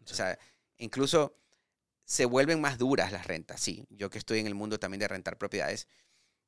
O 0.09 0.13
sea, 0.13 0.39
incluso 0.77 1.35
se 2.05 2.25
vuelven 2.25 2.61
más 2.61 2.77
duras 2.77 3.11
las 3.11 3.27
rentas, 3.27 3.61
sí. 3.61 3.85
Yo 3.89 4.09
que 4.09 4.17
estoy 4.17 4.39
en 4.39 4.47
el 4.47 4.55
mundo 4.55 4.79
también 4.79 4.99
de 4.99 5.07
rentar 5.07 5.37
propiedades, 5.37 5.87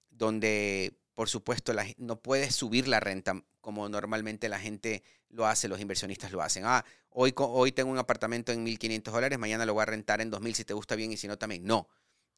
donde, 0.10 0.98
por 1.22 1.30
supuesto, 1.30 1.72
la, 1.72 1.86
no 1.98 2.20
puedes 2.20 2.56
subir 2.56 2.88
la 2.88 3.00
renta 3.00 3.40
como 3.60 3.88
normalmente 3.88 4.50
la 4.50 4.58
gente 4.58 5.04
lo 5.30 5.46
hace, 5.46 5.68
los 5.68 5.80
inversionistas 5.80 6.32
lo 6.32 6.42
hacen. 6.42 6.64
Ah, 6.66 6.84
hoy, 7.12 7.32
hoy 7.38 7.72
tengo 7.72 7.92
un 7.92 8.00
apartamento 8.00 8.52
en 8.52 8.66
1.500 8.66 9.12
dólares, 9.12 9.38
mañana 9.38 9.68
lo 9.68 9.76
voy 9.76 9.84
a 9.84 9.86
rentar 9.86 10.20
en 10.20 10.32
2.000 10.32 10.54
si 10.56 10.66
te 10.66 10.74
gusta 10.74 10.96
bien 10.96 11.12
y 11.12 11.18
si 11.18 11.28
no 11.28 11.38
también. 11.38 11.64
No, 11.64 11.88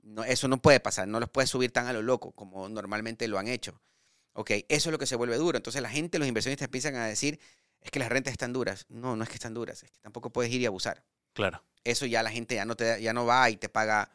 no, 0.02 0.26
eso 0.26 0.50
no 0.50 0.62
puede 0.62 0.82
pasar, 0.82 1.08
no 1.08 1.22
los 1.22 1.30
puedes 1.30 1.50
subir 1.50 1.72
tan 1.72 1.88
a 1.88 1.94
lo 1.94 2.02
loco 2.02 2.34
como 2.34 2.68
normalmente 2.68 3.26
lo 3.30 3.40
han 3.40 3.48
hecho. 3.48 3.82
Ok, 4.34 4.52
eso 4.68 4.90
es 4.90 4.92
lo 4.92 5.00
que 5.00 5.06
se 5.06 5.16
vuelve 5.16 5.38
duro. 5.38 5.56
Entonces 5.56 5.82
la 5.82 5.90
gente, 5.90 6.20
los 6.20 6.28
inversionistas 6.28 6.66
empiezan 6.66 6.96
a 6.96 7.06
decir, 7.06 7.40
es 7.80 7.90
que 7.90 8.00
las 8.00 8.10
rentas 8.10 8.34
están 8.34 8.52
duras. 8.52 8.86
No, 8.90 9.16
no 9.16 9.24
es 9.24 9.30
que 9.30 9.36
están 9.36 9.54
duras, 9.54 9.82
es 9.82 9.92
que 9.92 10.00
tampoco 10.02 10.30
puedes 10.30 10.52
ir 10.52 10.60
y 10.60 10.66
abusar. 10.66 11.06
Claro. 11.32 11.64
Eso 11.86 12.06
ya 12.06 12.22
la 12.22 12.32
gente 12.32 12.56
ya 12.56 12.66
no, 12.66 12.76
te, 12.76 13.02
ya 13.02 13.14
no 13.14 13.26
va 13.26 13.50
y 13.50 13.56
te 13.56 13.70
paga 13.70 14.12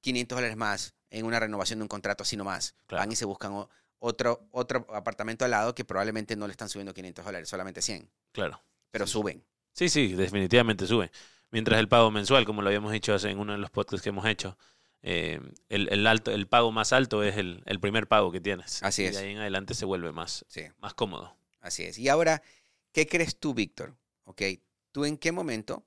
500 0.00 0.36
dólares 0.36 0.56
más 0.56 0.94
en 1.10 1.26
una 1.26 1.40
renovación 1.40 1.80
de 1.80 1.82
un 1.82 1.88
contrato 1.88 2.22
así 2.22 2.36
nomás. 2.36 2.76
Van 2.88 3.10
y 3.10 3.16
se 3.16 3.24
buscan 3.24 3.66
otro, 4.02 4.48
otro 4.50 4.84
apartamento 4.92 5.44
al 5.44 5.52
lado 5.52 5.74
que 5.74 5.84
probablemente 5.84 6.34
no 6.34 6.48
le 6.48 6.50
están 6.50 6.68
subiendo 6.68 6.92
500 6.92 7.24
dólares, 7.24 7.48
solamente 7.48 7.80
100. 7.80 8.10
Claro. 8.32 8.60
Pero 8.90 9.06
suben. 9.06 9.44
Sí, 9.70 9.88
sí, 9.88 10.14
definitivamente 10.14 10.86
suben. 10.86 11.10
Mientras 11.52 11.78
el 11.78 11.88
pago 11.88 12.10
mensual, 12.10 12.44
como 12.44 12.62
lo 12.62 12.68
habíamos 12.68 12.90
dicho 12.92 13.16
en 13.24 13.38
uno 13.38 13.52
de 13.52 13.58
los 13.58 13.70
podcasts 13.70 14.02
que 14.02 14.08
hemos 14.08 14.26
hecho, 14.26 14.58
eh, 15.02 15.40
el, 15.68 16.06
alto, 16.06 16.32
el 16.32 16.48
pago 16.48 16.72
más 16.72 16.92
alto 16.92 17.22
es 17.22 17.36
el, 17.36 17.62
primer 17.80 18.08
pago 18.08 18.32
que 18.32 18.40
tienes. 18.40 18.82
Así 18.82 19.04
es. 19.04 19.12
Y 19.12 19.14
de 19.14 19.22
ahí 19.22 19.32
en 19.32 19.38
adelante 19.38 19.74
se 19.74 19.84
vuelve 19.84 20.10
más, 20.10 20.44
más 20.80 20.94
cómodo. 20.94 21.36
Así 21.60 21.84
es. 21.84 21.96
Y 21.96 22.08
ahora, 22.08 22.42
¿qué 22.90 23.06
crees 23.06 23.36
tú, 23.36 23.54
Víctor? 23.54 23.94
Ok, 24.24 24.42
¿tú 24.90 25.04
en 25.04 25.16
qué 25.16 25.30
momento 25.30 25.84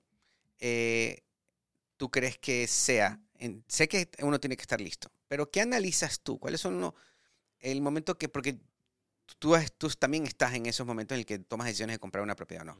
eh, 0.59 1.21
tú 1.97 2.09
crees 2.09 2.37
que 2.37 2.65
sea? 2.67 3.19
sé 3.67 3.89
que 3.89 4.09
uno 4.19 4.39
tiene 4.39 4.55
que 4.55 4.61
estar 4.61 4.79
listo, 4.79 5.11
pero 5.27 5.51
¿qué 5.51 5.59
analizas 5.59 6.21
tú? 6.21 6.39
¿Cuáles 6.39 6.61
son 6.61 6.79
los 6.79 6.93
el 7.59 7.81
momento 7.81 8.17
que, 8.17 8.29
porque 8.29 8.57
tú, 9.39 9.55
tú 9.77 9.89
también 9.89 10.25
estás 10.25 10.53
en 10.53 10.65
esos 10.65 10.85
momentos 10.85 11.15
en 11.15 11.19
el 11.19 11.25
que 11.25 11.39
tomas 11.39 11.67
decisiones 11.67 11.95
de 11.95 11.99
comprar 11.99 12.23
una 12.23 12.35
propiedad 12.35 12.63
o 12.63 12.73
no. 12.73 12.77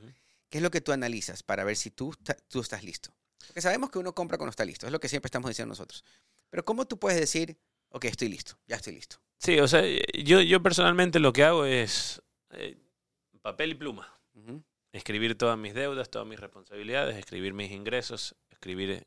¿Qué 0.49 0.59
es 0.59 0.61
lo 0.61 0.71
que 0.71 0.81
tú 0.81 0.91
analizas 0.91 1.43
para 1.43 1.63
ver 1.63 1.75
si 1.75 1.91
tú, 1.91 2.13
tú 2.47 2.61
estás 2.61 2.83
listo? 2.83 3.13
Porque 3.47 3.61
sabemos 3.61 3.89
que 3.89 3.99
uno 3.99 4.13
compra 4.13 4.37
cuando 4.37 4.51
está 4.51 4.65
listo, 4.65 4.85
es 4.85 4.91
lo 4.91 4.99
que 4.99 5.09
siempre 5.09 5.27
estamos 5.27 5.49
diciendo 5.49 5.71
nosotros. 5.71 6.03
Pero 6.49 6.63
¿cómo 6.63 6.85
tú 6.85 6.97
puedes 6.99 7.19
decir, 7.19 7.57
ok, 7.89 8.05
estoy 8.05 8.29
listo, 8.29 8.57
ya 8.67 8.77
estoy 8.77 8.93
listo? 8.93 9.17
Sí, 9.37 9.59
o 9.59 9.67
sea, 9.67 9.83
yo, 10.13 10.41
yo 10.41 10.63
personalmente 10.63 11.19
lo 11.19 11.33
que 11.33 11.43
hago 11.43 11.65
es 11.65 12.21
eh, 12.51 12.77
papel 13.41 13.71
y 13.71 13.75
pluma. 13.75 14.11
Escribir 14.91 15.37
todas 15.37 15.57
mis 15.57 15.73
deudas, 15.73 16.09
todas 16.09 16.27
mis 16.27 16.39
responsabilidades, 16.39 17.17
escribir 17.17 17.53
mis 17.53 17.71
ingresos, 17.71 18.35
escribir... 18.49 19.05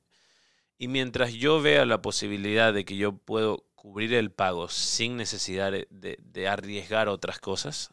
Y 0.79 0.89
mientras 0.89 1.33
yo 1.33 1.61
vea 1.61 1.85
la 1.85 2.01
posibilidad 2.01 2.73
de 2.73 2.85
que 2.85 2.97
yo 2.97 3.13
puedo 3.13 3.65
cubrir 3.75 4.15
el 4.15 4.31
pago 4.31 4.69
sin 4.69 5.17
necesidad 5.17 5.73
de, 5.73 6.49
arriesgar 6.49 7.09
otras 7.09 7.41
cosas. 7.41 7.91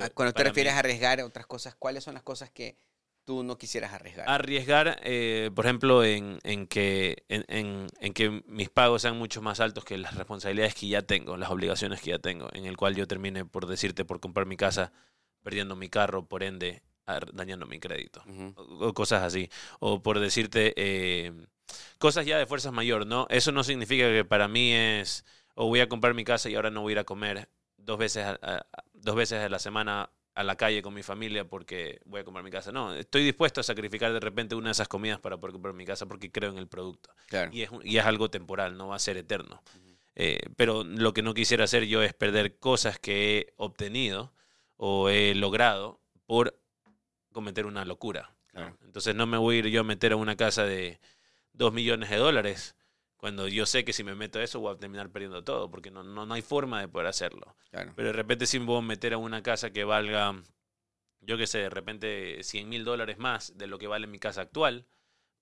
Ah, 0.00 0.10
cuando 0.12 0.32
te 0.32 0.44
refieres 0.44 0.74
a 0.74 0.78
arriesgar 0.78 1.20
otras 1.22 1.46
cosas, 1.46 1.74
¿cuáles 1.74 2.04
son 2.04 2.14
las 2.14 2.22
cosas 2.22 2.50
que 2.50 2.76
tú 3.24 3.42
no 3.42 3.58
quisieras 3.58 3.92
arriesgar? 3.92 4.28
Arriesgar, 4.28 5.00
eh, 5.02 5.50
por 5.54 5.66
ejemplo, 5.66 6.04
en, 6.04 6.38
que, 6.68 7.24
en, 7.28 8.12
que 8.14 8.42
mis 8.46 8.70
pagos 8.70 9.02
sean 9.02 9.18
mucho 9.18 9.42
más 9.42 9.60
altos 9.60 9.84
que 9.84 9.98
las 9.98 10.14
responsabilidades 10.14 10.74
que 10.74 10.88
ya 10.88 11.02
tengo, 11.02 11.36
las 11.36 11.50
obligaciones 11.50 12.00
que 12.00 12.10
ya 12.10 12.18
tengo, 12.18 12.48
en 12.52 12.66
el 12.66 12.76
cual 12.76 12.94
yo 12.94 13.06
termine, 13.06 13.44
por 13.44 13.66
decirte, 13.66 14.04
por 14.04 14.20
comprar 14.20 14.46
mi 14.46 14.56
casa, 14.56 14.92
perdiendo 15.42 15.76
mi 15.76 15.88
carro, 15.88 16.26
por 16.26 16.42
ende, 16.42 16.82
dañando 17.32 17.66
mi 17.66 17.78
crédito, 17.78 18.22
o, 18.56 18.92
cosas 18.92 19.22
así. 19.22 19.48
O 19.80 20.02
por 20.02 20.18
decirte, 20.18 20.74
eh, 20.76 21.32
cosas 21.98 22.26
ya 22.26 22.38
de 22.38 22.46
fuerzas 22.46 22.72
mayor, 22.72 23.06
¿no? 23.06 23.26
Eso 23.30 23.52
no 23.52 23.64
significa 23.64 24.08
que 24.08 24.24
para 24.24 24.48
mí 24.48 24.72
es, 24.72 25.24
o 25.54 25.66
voy 25.68 25.80
a 25.80 25.88
comprar 25.88 26.14
mi 26.14 26.24
casa 26.24 26.48
y 26.48 26.54
ahora 26.54 26.70
no 26.70 26.82
voy 26.82 26.92
a 26.92 26.94
ir 26.94 26.98
a 26.98 27.04
comer 27.04 27.48
dos 27.76 27.98
veces 27.98 28.24
a, 28.24 28.66
dos 28.92 29.14
veces 29.14 29.42
a 29.42 29.48
la 29.48 29.58
semana 29.58 30.10
a 30.34 30.44
la 30.44 30.56
calle 30.56 30.82
con 30.82 30.92
mi 30.92 31.02
familia 31.02 31.48
porque 31.48 32.00
voy 32.04 32.20
a 32.20 32.24
comprar 32.24 32.44
mi 32.44 32.50
casa. 32.50 32.70
No, 32.70 32.94
estoy 32.94 33.24
dispuesto 33.24 33.60
a 33.60 33.64
sacrificar 33.64 34.12
de 34.12 34.20
repente 34.20 34.54
una 34.54 34.66
de 34.66 34.72
esas 34.72 34.88
comidas 34.88 35.18
para 35.18 35.38
poder 35.38 35.52
comprar 35.52 35.72
mi 35.72 35.86
casa 35.86 36.04
porque 36.06 36.30
creo 36.30 36.50
en 36.50 36.58
el 36.58 36.68
producto. 36.68 37.10
Y, 37.52 37.62
es, 37.62 37.70
y 37.84 37.96
es 37.96 38.04
algo 38.04 38.28
temporal, 38.28 38.76
no 38.76 38.88
va 38.88 38.96
a 38.96 38.98
ser 38.98 39.16
eterno. 39.16 39.62
Eh, 40.14 40.40
pero 40.56 40.84
lo 40.84 41.14
que 41.14 41.22
no 41.22 41.32
quisiera 41.32 41.64
hacer 41.64 41.86
yo 41.86 42.02
es 42.02 42.12
perder 42.12 42.58
cosas 42.58 42.98
que 42.98 43.38
he 43.38 43.54
obtenido 43.56 44.34
o 44.76 45.08
he 45.08 45.34
logrado 45.34 46.00
por 46.26 46.58
cometer 47.32 47.64
una 47.64 47.84
locura. 47.84 48.34
Entonces 48.84 49.14
no 49.14 49.26
me 49.26 49.36
voy 49.36 49.56
a 49.56 49.58
ir 49.60 49.66
yo 49.68 49.82
a 49.82 49.84
meter 49.84 50.12
a 50.12 50.16
una 50.16 50.36
casa 50.36 50.64
de 50.64 50.98
dos 51.56 51.72
millones 51.72 52.10
de 52.10 52.16
dólares, 52.16 52.76
cuando 53.16 53.48
yo 53.48 53.66
sé 53.66 53.84
que 53.84 53.92
si 53.92 54.04
me 54.04 54.14
meto 54.14 54.38
a 54.38 54.44
eso 54.44 54.60
voy 54.60 54.74
a 54.74 54.78
terminar 54.78 55.10
perdiendo 55.10 55.42
todo, 55.42 55.70
porque 55.70 55.90
no, 55.90 56.02
no, 56.02 56.32
hay 56.32 56.42
forma 56.42 56.80
de 56.80 56.88
poder 56.88 57.08
hacerlo. 57.08 57.56
Pero 57.70 58.08
de 58.08 58.12
repente 58.12 58.46
si 58.46 58.58
me 58.58 58.66
voy 58.66 58.78
a 58.78 58.82
meter 58.82 59.14
a 59.14 59.18
una 59.18 59.42
casa 59.42 59.70
que 59.70 59.84
valga, 59.84 60.42
yo 61.20 61.36
qué 61.36 61.46
sé, 61.46 61.58
de 61.58 61.70
repente 61.70 62.42
100 62.42 62.68
mil 62.68 62.84
dólares 62.84 63.18
más 63.18 63.56
de 63.56 63.66
lo 63.66 63.78
que 63.78 63.86
vale 63.86 64.06
mi 64.06 64.18
casa 64.18 64.42
actual, 64.42 64.86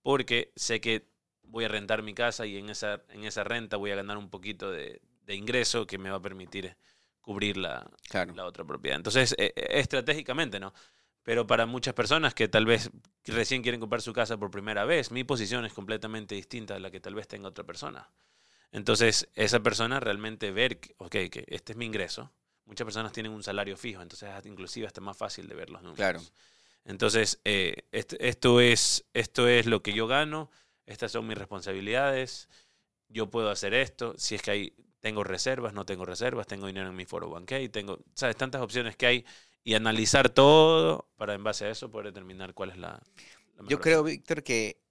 porque 0.02 0.52
sé 0.54 0.80
que 0.80 1.09
voy 1.42 1.64
a 1.64 1.68
rentar 1.68 2.02
mi 2.02 2.14
casa 2.14 2.47
y 2.47 2.56
en 2.56 2.71
esa, 2.71 3.02
en 3.11 3.25
esa 3.25 3.44
renta 3.44 3.76
voy 3.76 3.90
a 3.90 3.97
ganar 3.97 4.16
un 4.16 4.30
poquito 4.30 4.71
de, 4.71 5.00
ingreso 5.28 5.87
que 5.87 5.99
me 5.99 6.11
va 6.11 6.16
a 6.16 6.23
permitir 6.23 6.76
cubrir 7.21 7.56
la, 7.56 7.90
la 8.35 8.44
otra 8.44 8.64
propiedad. 8.64 8.97
Entonces, 8.97 9.35
e, 9.38 9.52
e, 9.56 9.80
estratégicamente, 9.80 10.61
¿no? 10.61 10.75
Pero 11.25 11.47
para 11.47 11.66
muchas 11.66 11.95
personas 11.95 12.35
que 12.35 12.49
tal 12.49 12.66
vez 12.66 12.90
recién 13.25 13.62
quieren 13.62 13.81
comprar 13.81 14.02
su 14.02 14.12
casa 14.12 14.37
por 14.37 14.50
primera 14.50 14.85
vez, 14.85 15.11
mi 15.11 15.25
posición 15.25 15.64
es 15.64 15.73
completamente 15.73 16.35
distinta 16.35 16.76
a 16.76 16.78
la 16.78 16.90
que 16.90 17.00
tal 17.00 17.14
vez 17.14 17.26
tenga 17.26 17.49
otra 17.49 17.64
persona. 17.64 18.09
Entonces, 18.71 19.28
esa 19.35 19.61
persona 19.61 20.00
realmente 20.00 20.50
ver, 20.50 20.78
ok, 20.99 21.11
que 21.11 21.45
este 21.49 21.73
es 21.73 21.78
mi 21.78 21.87
ingreso. 21.87 22.31
Muchas 22.66 22.85
personas 22.85 23.12
tienen 23.12 23.33
un 23.33 23.43
salario 23.43 23.76
fijo, 23.76 24.02
entonces 24.02 24.28
inclusive 24.45 24.87
hasta 24.87 25.00
más 25.00 25.16
fácil 25.16 25.49
de 25.49 25.54
ver 25.54 25.71
los 25.71 25.83
números. 25.83 25.97
Claro. 25.97 26.21
Entonces, 26.85 27.40
eh, 27.45 27.88
esto, 27.93 28.61
es, 28.61 29.07
esto 29.14 29.49
es 29.49 29.66
lo 29.66 29.83
que 29.83 29.95
yo 29.95 30.07
gano, 30.07 30.50
estas 30.85 31.12
son 31.12 31.26
mis 31.26 31.38
responsabilidades, 31.38 32.49
yo 33.09 33.31
puedo 33.31 33.49
hacer 33.49 33.73
esto, 33.73 34.14
si 34.19 34.35
es 34.35 34.43
que 34.43 34.50
hay, 34.50 34.75
tengo 35.00 35.25
reservas, 35.25 35.73
no 35.73 35.87
tengo 35.87 36.04
reservas, 36.04 36.47
tengo 36.47 36.66
dinero 36.66 36.88
en 36.90 36.97
mi 36.97 37.07
foro 37.07 37.31
banquet, 37.31 37.73
tengo, 37.73 38.00
sabes, 38.14 38.37
tantas 38.37 38.61
opciones 38.61 38.97
que 38.97 39.07
hay 39.07 39.25
y 39.64 39.75
analizar 39.75 40.28
todo 40.28 41.09
para 41.16 41.35
en 41.35 41.42
base 41.42 41.64
a 41.64 41.71
eso 41.71 41.90
poder 41.90 42.09
determinar 42.09 42.52
cuál 42.52 42.71
es 42.71 42.76
la... 42.76 43.02
Yo 43.66 43.80
creo, 43.80 44.02
Víctor, 44.02 44.42
que 44.42 44.83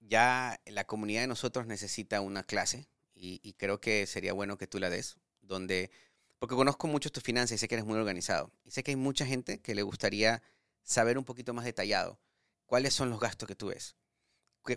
ya 0.00 0.60
la 0.66 0.84
comunidad 0.84 1.22
de 1.22 1.26
nosotros 1.26 1.66
necesita 1.66 2.20
una 2.20 2.44
clase 2.44 2.86
y, 3.14 3.54
creo 3.54 3.80
que 3.80 4.06
sería 4.06 4.34
bueno 4.34 4.58
que 4.58 4.66
tú 4.66 4.78
la 4.78 4.90
des, 4.90 5.16
donde, 5.40 5.90
porque 6.38 6.54
conozco 6.54 6.86
mucho 6.86 7.10
tus 7.10 7.22
finanzas 7.22 7.52
y 7.52 7.58
sé 7.58 7.68
que 7.68 7.76
eres 7.76 7.86
muy 7.86 7.98
organizado 7.98 8.52
y 8.64 8.72
sé 8.72 8.82
que 8.82 8.90
hay 8.90 8.96
mucha 8.96 9.24
gente 9.24 9.62
que 9.62 9.74
le 9.74 9.82
gustaría 9.82 10.42
saber 10.82 11.16
un 11.16 11.24
poquito 11.24 11.54
más 11.54 11.64
detallado 11.64 12.20
cuáles 12.66 12.92
son 12.92 13.08
los 13.08 13.20
gastos 13.20 13.48
que 13.48 13.54
tú 13.54 13.68
ves, 13.68 13.96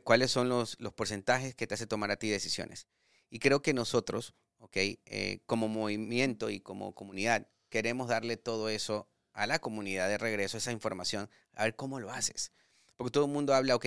cuáles 0.03 0.31
son 0.31 0.47
los, 0.47 0.79
los 0.79 0.93
porcentajes 0.93 1.55
que 1.55 1.67
te 1.67 1.73
hace 1.73 1.87
tomar 1.87 2.11
a 2.11 2.17
ti 2.17 2.29
decisiones. 2.29 2.87
Y 3.29 3.39
creo 3.39 3.61
que 3.61 3.73
nosotros, 3.73 4.33
¿ok? 4.59 4.77
Eh, 4.77 5.39
como 5.45 5.67
movimiento 5.67 6.49
y 6.49 6.61
como 6.61 6.95
comunidad, 6.95 7.49
queremos 7.69 8.07
darle 8.07 8.37
todo 8.37 8.69
eso 8.69 9.09
a 9.37 9.45
la 9.45 9.59
comunidad 9.59 10.09
de 10.09 10.17
regreso 10.17 10.57
esa 10.57 10.71
información, 10.71 11.29
a 11.53 11.65
ver 11.65 11.75
cómo 11.75 11.99
lo 11.99 12.11
haces. 12.11 12.51
Porque 12.95 13.11
todo 13.11 13.25
el 13.25 13.31
mundo 13.31 13.53
habla, 13.53 13.75
ok, 13.75 13.85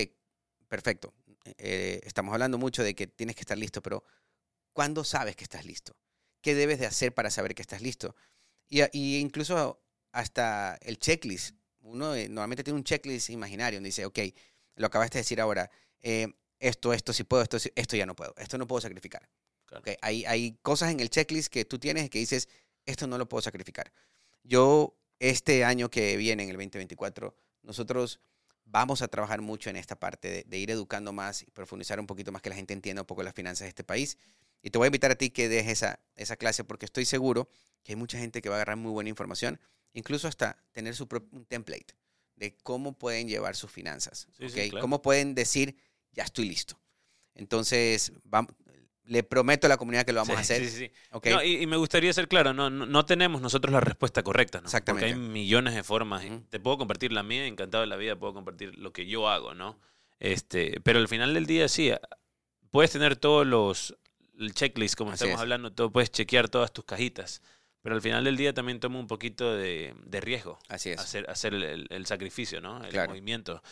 perfecto, 0.69 1.13
eh, 1.59 2.01
estamos 2.05 2.33
hablando 2.33 2.57
mucho 2.57 2.85
de 2.85 2.95
que 2.95 3.09
tienes 3.09 3.35
que 3.35 3.41
estar 3.41 3.59
listo, 3.59 3.83
pero 3.83 4.05
¿cuándo 4.73 5.03
sabes 5.03 5.35
que 5.35 5.43
estás 5.43 5.65
listo? 5.65 5.97
¿Qué 6.41 6.55
debes 6.55 6.79
de 6.79 6.87
hacer 6.87 7.13
para 7.13 7.31
saber 7.31 7.57
que 7.57 7.63
estás 7.63 7.83
listo? 7.83 8.15
Y, 8.69 9.19
incluso 9.19 9.83
hasta 10.13 10.79
el 10.83 11.01
checklist. 11.01 11.57
Uno 11.81 12.15
eh, 12.15 12.29
normalmente 12.29 12.63
tiene 12.63 12.79
un 12.79 12.85
checklist 12.85 13.31
imaginario 13.31 13.79
donde 13.79 13.89
dice, 13.89 14.07
ok, 14.07 14.21
lo 14.77 14.87
acabaste 14.87 15.19
de 15.19 15.23
decir 15.23 15.41
ahora, 15.41 15.69
eh, 16.01 16.29
esto, 16.61 16.93
esto 16.93 17.13
sí 17.13 17.25
puedo, 17.25 17.43
esto, 17.43 17.59
esto 17.75 17.97
ya 17.97 18.07
no 18.07 18.15
puedo, 18.15 18.35
esto 18.37 18.57
no 18.57 18.69
puedo 18.69 18.81
sacrificar. 18.81 19.29
Okay, 19.73 19.97
hay, 20.01 20.25
hay 20.27 20.59
cosas 20.63 20.93
en 20.93 21.01
el 21.01 21.11
checklist 21.11 21.53
que 21.53 21.65
tú 21.65 21.81
tienes 21.81 22.09
que 22.09 22.21
dices, 22.21 22.49
esto 22.87 23.09
no 23.09 23.19
lo 23.19 23.29
puedo 23.29 23.43
sacrificar. 23.43 23.93
Yo 24.45 24.97
este 25.21 25.65
año 25.65 25.91
que 25.91 26.17
viene, 26.17 26.43
en 26.43 26.49
el 26.49 26.57
2024, 26.57 27.35
nosotros 27.63 28.21
vamos 28.65 29.03
a 29.03 29.09
trabajar 29.09 29.41
mucho 29.41 29.71
en 29.71 29.77
esta 29.77 29.95
parte 29.95 30.45
de, 30.47 30.59
ir 30.59 30.71
educando 30.71 31.13
más 31.13 31.43
y 31.43 31.51
profundizar 31.51 32.01
un 32.01 32.07
poquito 32.07 32.33
más 32.33 32.43
que 32.43 32.51
la 32.51 32.57
gente 32.57 32.73
entienda 32.73 33.03
un 33.03 33.07
poco 33.07 33.23
las 33.23 33.35
finanzas 33.35 33.67
de 33.67 33.69
este 33.69 33.85
país. 33.85 34.17
Y 34.63 34.71
te 34.71 34.79
voy 34.79 34.87
a 34.87 34.89
invitar 34.89 35.11
a 35.11 35.15
ti 35.15 35.31
que 35.31 35.49
dejes 35.49 35.83
esa, 35.83 36.01
esa 36.17 36.37
clase 36.37 36.65
porque 36.65 36.87
estoy 36.87 37.05
seguro 37.05 37.49
que 37.83 37.93
hay 37.93 37.97
mucha 37.97 38.19
gente 38.19 38.43
que 38.43 38.49
va 38.49 38.57
a 38.57 38.59
agarrar 38.59 38.77
muy 38.77 38.93
buena 38.93 39.11
información, 39.11 39.61
incluso 39.93 40.29
hasta 40.29 40.63
tener 40.73 40.95
su 40.95 41.09
propio 41.09 41.45
template 41.47 41.95
de 42.37 42.57
cómo 42.63 42.99
pueden 42.99 43.29
llevar 43.29 43.55
sus 43.55 43.71
finanzas, 43.71 44.27
Cómo 44.81 45.03
pueden 45.03 45.35
decir, 45.35 45.77
ya 46.13 46.25
estoy 46.25 46.49
listo. 46.49 46.81
Entonces, 47.35 48.13
vamos, 48.25 48.55
le 49.05 49.23
prometo 49.23 49.67
a 49.67 49.69
la 49.69 49.77
comunidad 49.77 50.05
que 50.05 50.13
lo 50.13 50.21
vamos 50.21 50.37
a 50.37 50.41
hacer. 50.41 50.69
Sí, 50.69 50.91
sí. 51.23 51.31
y, 51.45 51.67
me 51.67 51.77
gustaría 51.77 52.13
ser 52.13 52.29
claro, 52.29 52.53
no, 52.55 52.71
no, 52.71 53.05
tenemos 53.05 53.41
nosotros 53.41 53.73
la 53.73 53.81
respuesta 53.81 54.23
correcta, 54.23 54.61
¿no? 54.61 54.67
Exactamente. 54.67 55.09
Porque 55.09 55.21
hay 55.21 55.29
millones 55.29 55.75
de 55.75 55.83
formas. 55.83 56.25
Te 56.49 56.61
puedo 56.61 56.79
compartir 56.79 57.13
la 57.13 57.23
mía, 57.23 57.47
encantado 57.47 57.83
de 57.83 57.89
la 57.89 57.97
vida, 57.97 58.17
puedo 58.17 58.35
compartir 58.35 58.79
lo 58.79 58.93
que 58.93 59.07
yo 59.07 59.29
hago, 59.29 59.55
¿no? 59.55 59.79
Este, 60.21 60.81
pero 60.83 60.99
al 60.99 61.09
final 61.09 61.35
del 61.35 61.47
día, 61.47 61.69
sí, 61.69 61.91
puedes 62.71 62.93
tener 62.93 63.17
todos 63.17 63.47
los, 63.47 63.97
el 64.39 64.55
checklist, 64.55 64.95
como 64.95 65.13
estamos 65.13 65.41
hablando, 65.41 65.73
todo, 65.73 65.91
puedes 65.91 66.11
chequear 66.11 66.49
todas 66.49 66.73
tus 66.73 66.85
cajitas, 66.85 67.43
pero 67.83 67.95
al 67.95 68.03
final 68.03 68.25
del 68.25 68.37
día 68.37 68.53
también 68.53 68.79
toma 68.81 68.99
un 68.99 69.07
poquito 69.07 69.55
de, 69.57 69.95
de 70.05 70.21
riesgo. 70.21 70.59
Así 70.69 70.91
es. 70.91 71.01
Hacer, 71.01 71.29
hacer 71.31 71.55
el, 71.55 71.87
el 71.91 72.07
sacrificio, 72.07 72.61
¿no? 72.61 72.83
El 72.85 72.91
Claro. 72.91 73.11
movimiento. 73.11 73.63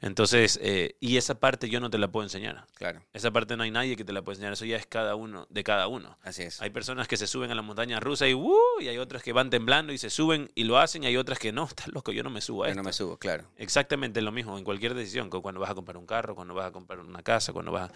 Entonces, 0.00 0.58
eh, 0.62 0.96
y 1.00 1.16
esa 1.16 1.40
parte 1.40 1.68
yo 1.68 1.80
no 1.80 1.90
te 1.90 1.98
la 1.98 2.08
puedo 2.08 2.24
enseñar. 2.24 2.64
Claro, 2.74 3.02
Esa 3.12 3.30
parte 3.30 3.56
no 3.56 3.62
hay 3.64 3.70
nadie 3.70 3.96
que 3.96 4.04
te 4.04 4.12
la 4.12 4.22
pueda 4.22 4.34
enseñar. 4.34 4.52
Eso 4.52 4.64
ya 4.64 4.76
es 4.76 4.86
cada 4.86 5.14
uno, 5.16 5.46
de 5.50 5.64
cada 5.64 5.88
uno. 5.88 6.16
así 6.22 6.42
es. 6.44 6.60
Hay 6.62 6.70
personas 6.70 7.08
que 7.08 7.16
se 7.16 7.26
suben 7.26 7.50
a 7.50 7.54
la 7.54 7.62
montaña 7.62 7.98
rusa 8.00 8.28
y 8.28 8.34
¡uh! 8.34 8.54
y 8.80 8.88
hay 8.88 8.98
otras 8.98 9.22
que 9.22 9.32
van 9.32 9.50
temblando 9.50 9.92
y 9.92 9.98
se 9.98 10.10
suben 10.10 10.50
y 10.54 10.64
lo 10.64 10.78
hacen, 10.78 11.02
y 11.02 11.06
hay 11.06 11.16
otras 11.16 11.38
que 11.38 11.52
no, 11.52 11.64
estás 11.68 11.88
loco, 11.88 12.12
yo 12.12 12.22
no 12.22 12.30
me 12.30 12.40
subo 12.40 12.64
a 12.64 12.66
Yo 12.68 12.70
esto. 12.72 12.82
no 12.82 12.86
me 12.86 12.92
subo, 12.92 13.16
claro. 13.18 13.44
Exactamente 13.56 14.22
lo 14.22 14.32
mismo 14.32 14.56
en 14.56 14.64
cualquier 14.64 14.94
decisión, 14.94 15.30
cu- 15.30 15.42
cuando 15.42 15.60
vas 15.60 15.70
a 15.70 15.74
comprar 15.74 15.96
un 15.96 16.06
carro, 16.06 16.34
cuando 16.34 16.54
vas 16.54 16.66
a 16.66 16.72
comprar 16.72 17.00
una 17.00 17.22
casa, 17.22 17.52
cuando 17.52 17.72
vas 17.72 17.90
a... 17.90 17.92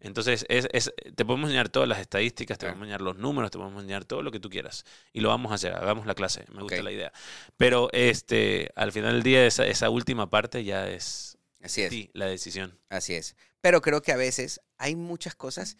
Entonces, 0.00 0.44
es, 0.48 0.68
es- 0.72 0.92
te 1.14 1.24
podemos 1.24 1.48
enseñar 1.48 1.68
todas 1.70 1.88
las 1.88 1.98
estadísticas, 2.00 2.58
te 2.58 2.66
podemos 2.66 2.82
enseñar 2.84 3.00
los 3.00 3.16
números, 3.16 3.50
te 3.50 3.58
podemos 3.58 3.80
enseñar 3.82 4.04
todo 4.04 4.22
lo 4.22 4.30
que 4.30 4.40
tú 4.40 4.50
quieras. 4.50 4.84
Y 5.12 5.20
lo 5.20 5.30
vamos 5.30 5.52
a 5.52 5.56
hacer, 5.56 5.72
hagamos 5.72 6.06
la 6.06 6.14
clase, 6.14 6.44
me 6.52 6.62
gusta 6.62 6.82
la 6.82 6.92
idea. 6.92 7.12
Pero 7.56 7.88
este, 7.92 8.70
al 8.76 8.92
final 8.92 9.14
del 9.14 9.22
día, 9.22 9.46
esa, 9.46 9.66
esa 9.66 9.88
última 9.90 10.28
parte 10.28 10.64
ya 10.64 10.88
es, 10.88 11.38
Así 11.62 11.82
es. 11.82 12.10
la 12.12 12.26
decisión. 12.26 12.78
Así 12.90 13.14
es. 13.14 13.36
Pero 13.60 13.80
creo 13.80 14.02
que 14.02 14.12
a 14.12 14.16
veces 14.16 14.60
hay 14.76 14.96
muchas 14.96 15.34
cosas 15.34 15.76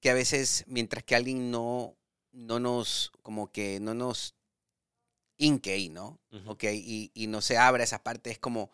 que 0.00 0.10
a 0.10 0.14
veces, 0.14 0.64
mientras 0.66 1.04
que 1.04 1.14
alguien 1.14 1.50
no, 1.50 1.96
no 2.32 2.58
nos, 2.60 3.12
como 3.22 3.52
que 3.52 3.78
no 3.80 3.92
nos 3.94 4.34
inque 5.36 5.72
ahí, 5.72 5.88
¿no? 5.88 6.20
Ujú, 6.32 6.50
Ok, 6.52 6.64
y, 6.64 7.10
y 7.14 7.26
no 7.26 7.40
se 7.40 7.56
abra 7.56 7.84
esa 7.84 8.02
parte, 8.02 8.30
es 8.30 8.38
como, 8.38 8.70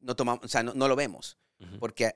no 0.00 0.16
tomamos, 0.16 0.44
o 0.44 0.48
sea, 0.48 0.62
no, 0.62 0.74
no 0.74 0.88
lo 0.88 0.96
vemos. 0.96 1.36
Porque 1.78 2.14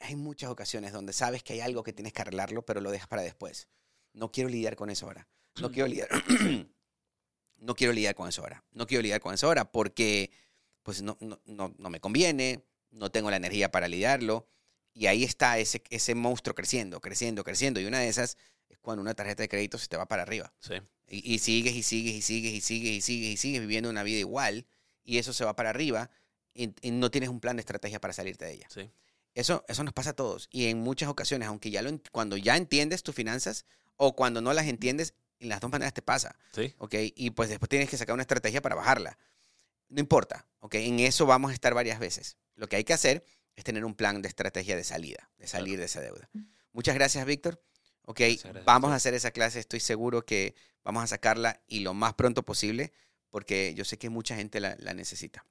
hay 0.00 0.16
muchas 0.16 0.50
ocasiones 0.50 0.92
donde 0.92 1.12
sabes 1.12 1.42
que 1.42 1.54
hay 1.54 1.60
algo 1.60 1.82
que 1.82 1.92
tienes 1.92 2.12
que 2.12 2.22
arreglarlo, 2.22 2.64
pero 2.64 2.80
lo 2.80 2.90
dejas 2.90 3.08
para 3.08 3.22
después. 3.22 3.68
No 4.12 4.30
quiero 4.32 4.48
lidiar 4.48 4.76
con 4.76 4.90
eso 4.90 5.06
ahora. 5.06 5.28
No 5.60 5.70
quiero 5.70 5.88
lidiar. 5.88 6.08
no 7.56 7.74
quiero 7.74 7.92
lidiar 7.92 8.14
con 8.14 8.28
eso 8.28 8.42
ahora. 8.42 8.64
No 8.72 8.86
quiero 8.86 9.02
lidiar 9.02 9.20
con 9.20 9.34
eso 9.34 9.46
ahora 9.46 9.70
porque 9.70 10.30
pues 10.82 11.02
no, 11.02 11.16
no, 11.20 11.40
no, 11.46 11.74
no 11.78 11.90
me 11.90 12.00
conviene, 12.00 12.64
no 12.90 13.10
tengo 13.10 13.30
la 13.30 13.36
energía 13.36 13.70
para 13.70 13.88
lidiarlo. 13.88 14.48
Y 14.92 15.06
ahí 15.06 15.24
está 15.24 15.58
ese, 15.58 15.82
ese 15.90 16.14
monstruo 16.14 16.54
creciendo, 16.54 17.00
creciendo, 17.00 17.44
creciendo. 17.44 17.80
Y 17.80 17.86
una 17.86 17.98
de 17.98 18.08
esas 18.08 18.36
es 18.68 18.78
cuando 18.78 19.02
una 19.02 19.14
tarjeta 19.14 19.42
de 19.42 19.48
crédito 19.48 19.78
se 19.78 19.88
te 19.88 19.96
va 19.96 20.06
para 20.06 20.22
arriba. 20.22 20.52
Sí, 20.60 20.74
Y, 21.08 21.34
y 21.34 21.38
sigues 21.38 21.74
y 21.74 21.82
sigues 21.82 22.14
y 22.14 22.22
sigues 22.22 22.52
y 22.52 22.60
sigues 22.60 22.92
y 22.92 23.00
sigues 23.00 23.30
y 23.30 23.36
sigues 23.36 23.60
viviendo 23.60 23.90
una 23.90 24.02
vida 24.02 24.18
igual. 24.18 24.66
Y 25.04 25.18
eso 25.18 25.32
se 25.32 25.44
va 25.44 25.54
para 25.54 25.70
arriba 25.70 26.10
y, 26.54 26.74
y 26.80 26.90
no 26.92 27.10
tienes 27.10 27.28
un 27.28 27.40
plan 27.40 27.56
de 27.56 27.60
estrategia 27.60 28.00
para 28.00 28.12
salirte 28.14 28.44
de 28.44 28.54
ella. 28.54 28.66
sí. 28.70 28.90
Eso, 29.36 29.66
eso 29.68 29.84
nos 29.84 29.92
pasa 29.92 30.10
a 30.10 30.12
todos. 30.14 30.48
Y 30.50 30.68
en 30.68 30.78
muchas 30.78 31.10
ocasiones, 31.10 31.46
aunque 31.46 31.70
ya 31.70 31.82
lo, 31.82 31.90
cuando 32.10 32.38
ya 32.38 32.56
entiendes 32.56 33.02
tus 33.02 33.14
finanzas 33.14 33.66
o 33.96 34.16
cuando 34.16 34.40
no 34.40 34.54
las 34.54 34.66
entiendes, 34.66 35.12
en 35.40 35.50
las 35.50 35.60
dos 35.60 35.70
maneras 35.70 35.92
te 35.92 36.00
pasa. 36.00 36.36
Sí, 36.52 36.74
¿ok? 36.78 36.94
Y 37.14 37.30
pues 37.30 37.50
después 37.50 37.68
tienes 37.68 37.90
que 37.90 37.98
sacar 37.98 38.14
una 38.14 38.22
estrategia 38.22 38.62
para 38.62 38.74
bajarla. 38.74 39.18
No 39.90 40.00
importa, 40.00 40.46
¿ok? 40.60 40.76
En 40.76 41.00
eso 41.00 41.26
vamos 41.26 41.50
a 41.50 41.54
estar 41.54 41.74
varias 41.74 41.98
veces. 41.98 42.38
Lo 42.54 42.66
que 42.66 42.76
hay 42.76 42.84
que 42.84 42.94
hacer 42.94 43.26
es 43.56 43.62
tener 43.62 43.84
un 43.84 43.94
plan 43.94 44.22
de 44.22 44.28
estrategia 44.28 44.74
de 44.74 44.84
salida, 44.84 45.30
de 45.36 45.46
salir 45.46 45.78
de 45.78 45.84
esa 45.84 46.00
deuda. 46.00 46.30
Muchas 46.72 46.94
gracias, 46.94 47.26
Víctor. 47.26 47.62
¿ok? 48.06 48.20
Gracias, 48.20 48.64
vamos 48.64 48.90
a 48.90 48.94
hacer 48.94 49.12
esa 49.12 49.32
clase, 49.32 49.58
estoy 49.60 49.80
seguro 49.80 50.24
que 50.24 50.54
vamos 50.82 51.04
a 51.04 51.08
sacarla 51.08 51.60
y 51.66 51.80
lo 51.80 51.92
más 51.92 52.14
pronto 52.14 52.42
posible, 52.42 52.90
porque 53.28 53.74
yo 53.74 53.84
sé 53.84 53.98
que 53.98 54.08
mucha 54.08 54.34
gente 54.34 54.60
la, 54.60 54.76
la 54.78 54.94
necesita. 54.94 55.44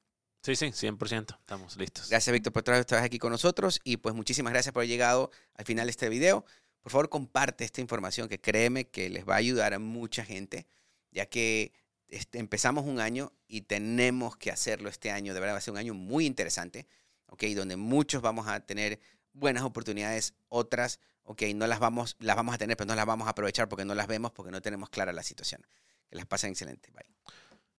Sí, 0.46 0.56
sí, 0.56 0.88
100%. 0.88 1.38
Estamos 1.40 1.76
listos. 1.78 2.10
Gracias, 2.10 2.32
Víctor, 2.32 2.54
por 2.54 2.70
estar 2.76 3.04
aquí 3.04 3.18
con 3.18 3.32
nosotros 3.32 3.80
y 3.84 3.98
pues 3.98 4.14
muchísimas 4.14 4.54
gracias 4.54 4.74
por 4.74 4.82
haber 4.82 4.90
llegado 4.90 5.32
al 5.56 5.66
final 5.66 5.88
de 5.88 5.92
este 5.92 6.08
video. 6.10 6.46
Por 6.82 6.92
favor, 6.92 7.10
comparte 7.10 7.64
esta 7.64 7.82
información 7.82 8.30
que 8.30 8.40
créeme 8.40 8.88
que 8.88 9.10
les 9.10 9.28
va 9.28 9.34
a 9.34 9.38
ayudar 9.38 9.74
a 9.74 9.80
mucha 9.80 10.24
gente, 10.24 10.68
ya 11.12 11.26
que 11.26 11.74
este, 12.10 12.38
empezamos 12.38 12.86
un 12.86 13.00
año 13.00 13.34
y 13.48 13.62
tenemos 13.62 14.38
que 14.38 14.52
hacerlo 14.52 14.90
este 14.90 15.10
año. 15.10 15.34
De 15.34 15.40
verdad 15.40 15.56
va 15.56 15.58
a 15.58 15.62
ser 15.62 15.72
un 15.72 15.80
año 15.80 15.96
muy 15.96 16.28
interesante, 16.28 16.86
¿ok? 17.26 17.44
Donde 17.56 17.76
muchos 17.76 18.22
vamos 18.22 18.48
a 18.48 18.60
tener 18.60 19.00
buenas 19.34 19.64
oportunidades, 19.64 20.36
otras, 20.48 21.00
¿ok? 21.24 21.42
No 21.56 21.66
las 21.66 21.80
vamos, 21.80 22.18
las 22.20 22.36
vamos 22.36 22.54
a 22.54 22.60
tener, 22.60 22.78
pero 22.78 22.88
no 22.88 22.96
las 22.96 23.08
vamos 23.08 23.28
a 23.28 23.32
aprovechar 23.32 23.68
porque 23.68 23.84
no 23.84 23.96
las 23.96 24.06
vemos, 24.06 24.32
porque 24.32 24.52
no 24.52 24.62
tenemos 24.62 24.92
clara 24.92 25.12
la 25.12 25.24
situación. 25.24 25.66
Que 26.08 26.16
las 26.16 26.28
pasen 26.28 26.52
excelente. 26.52 26.92
Bye. 26.92 27.16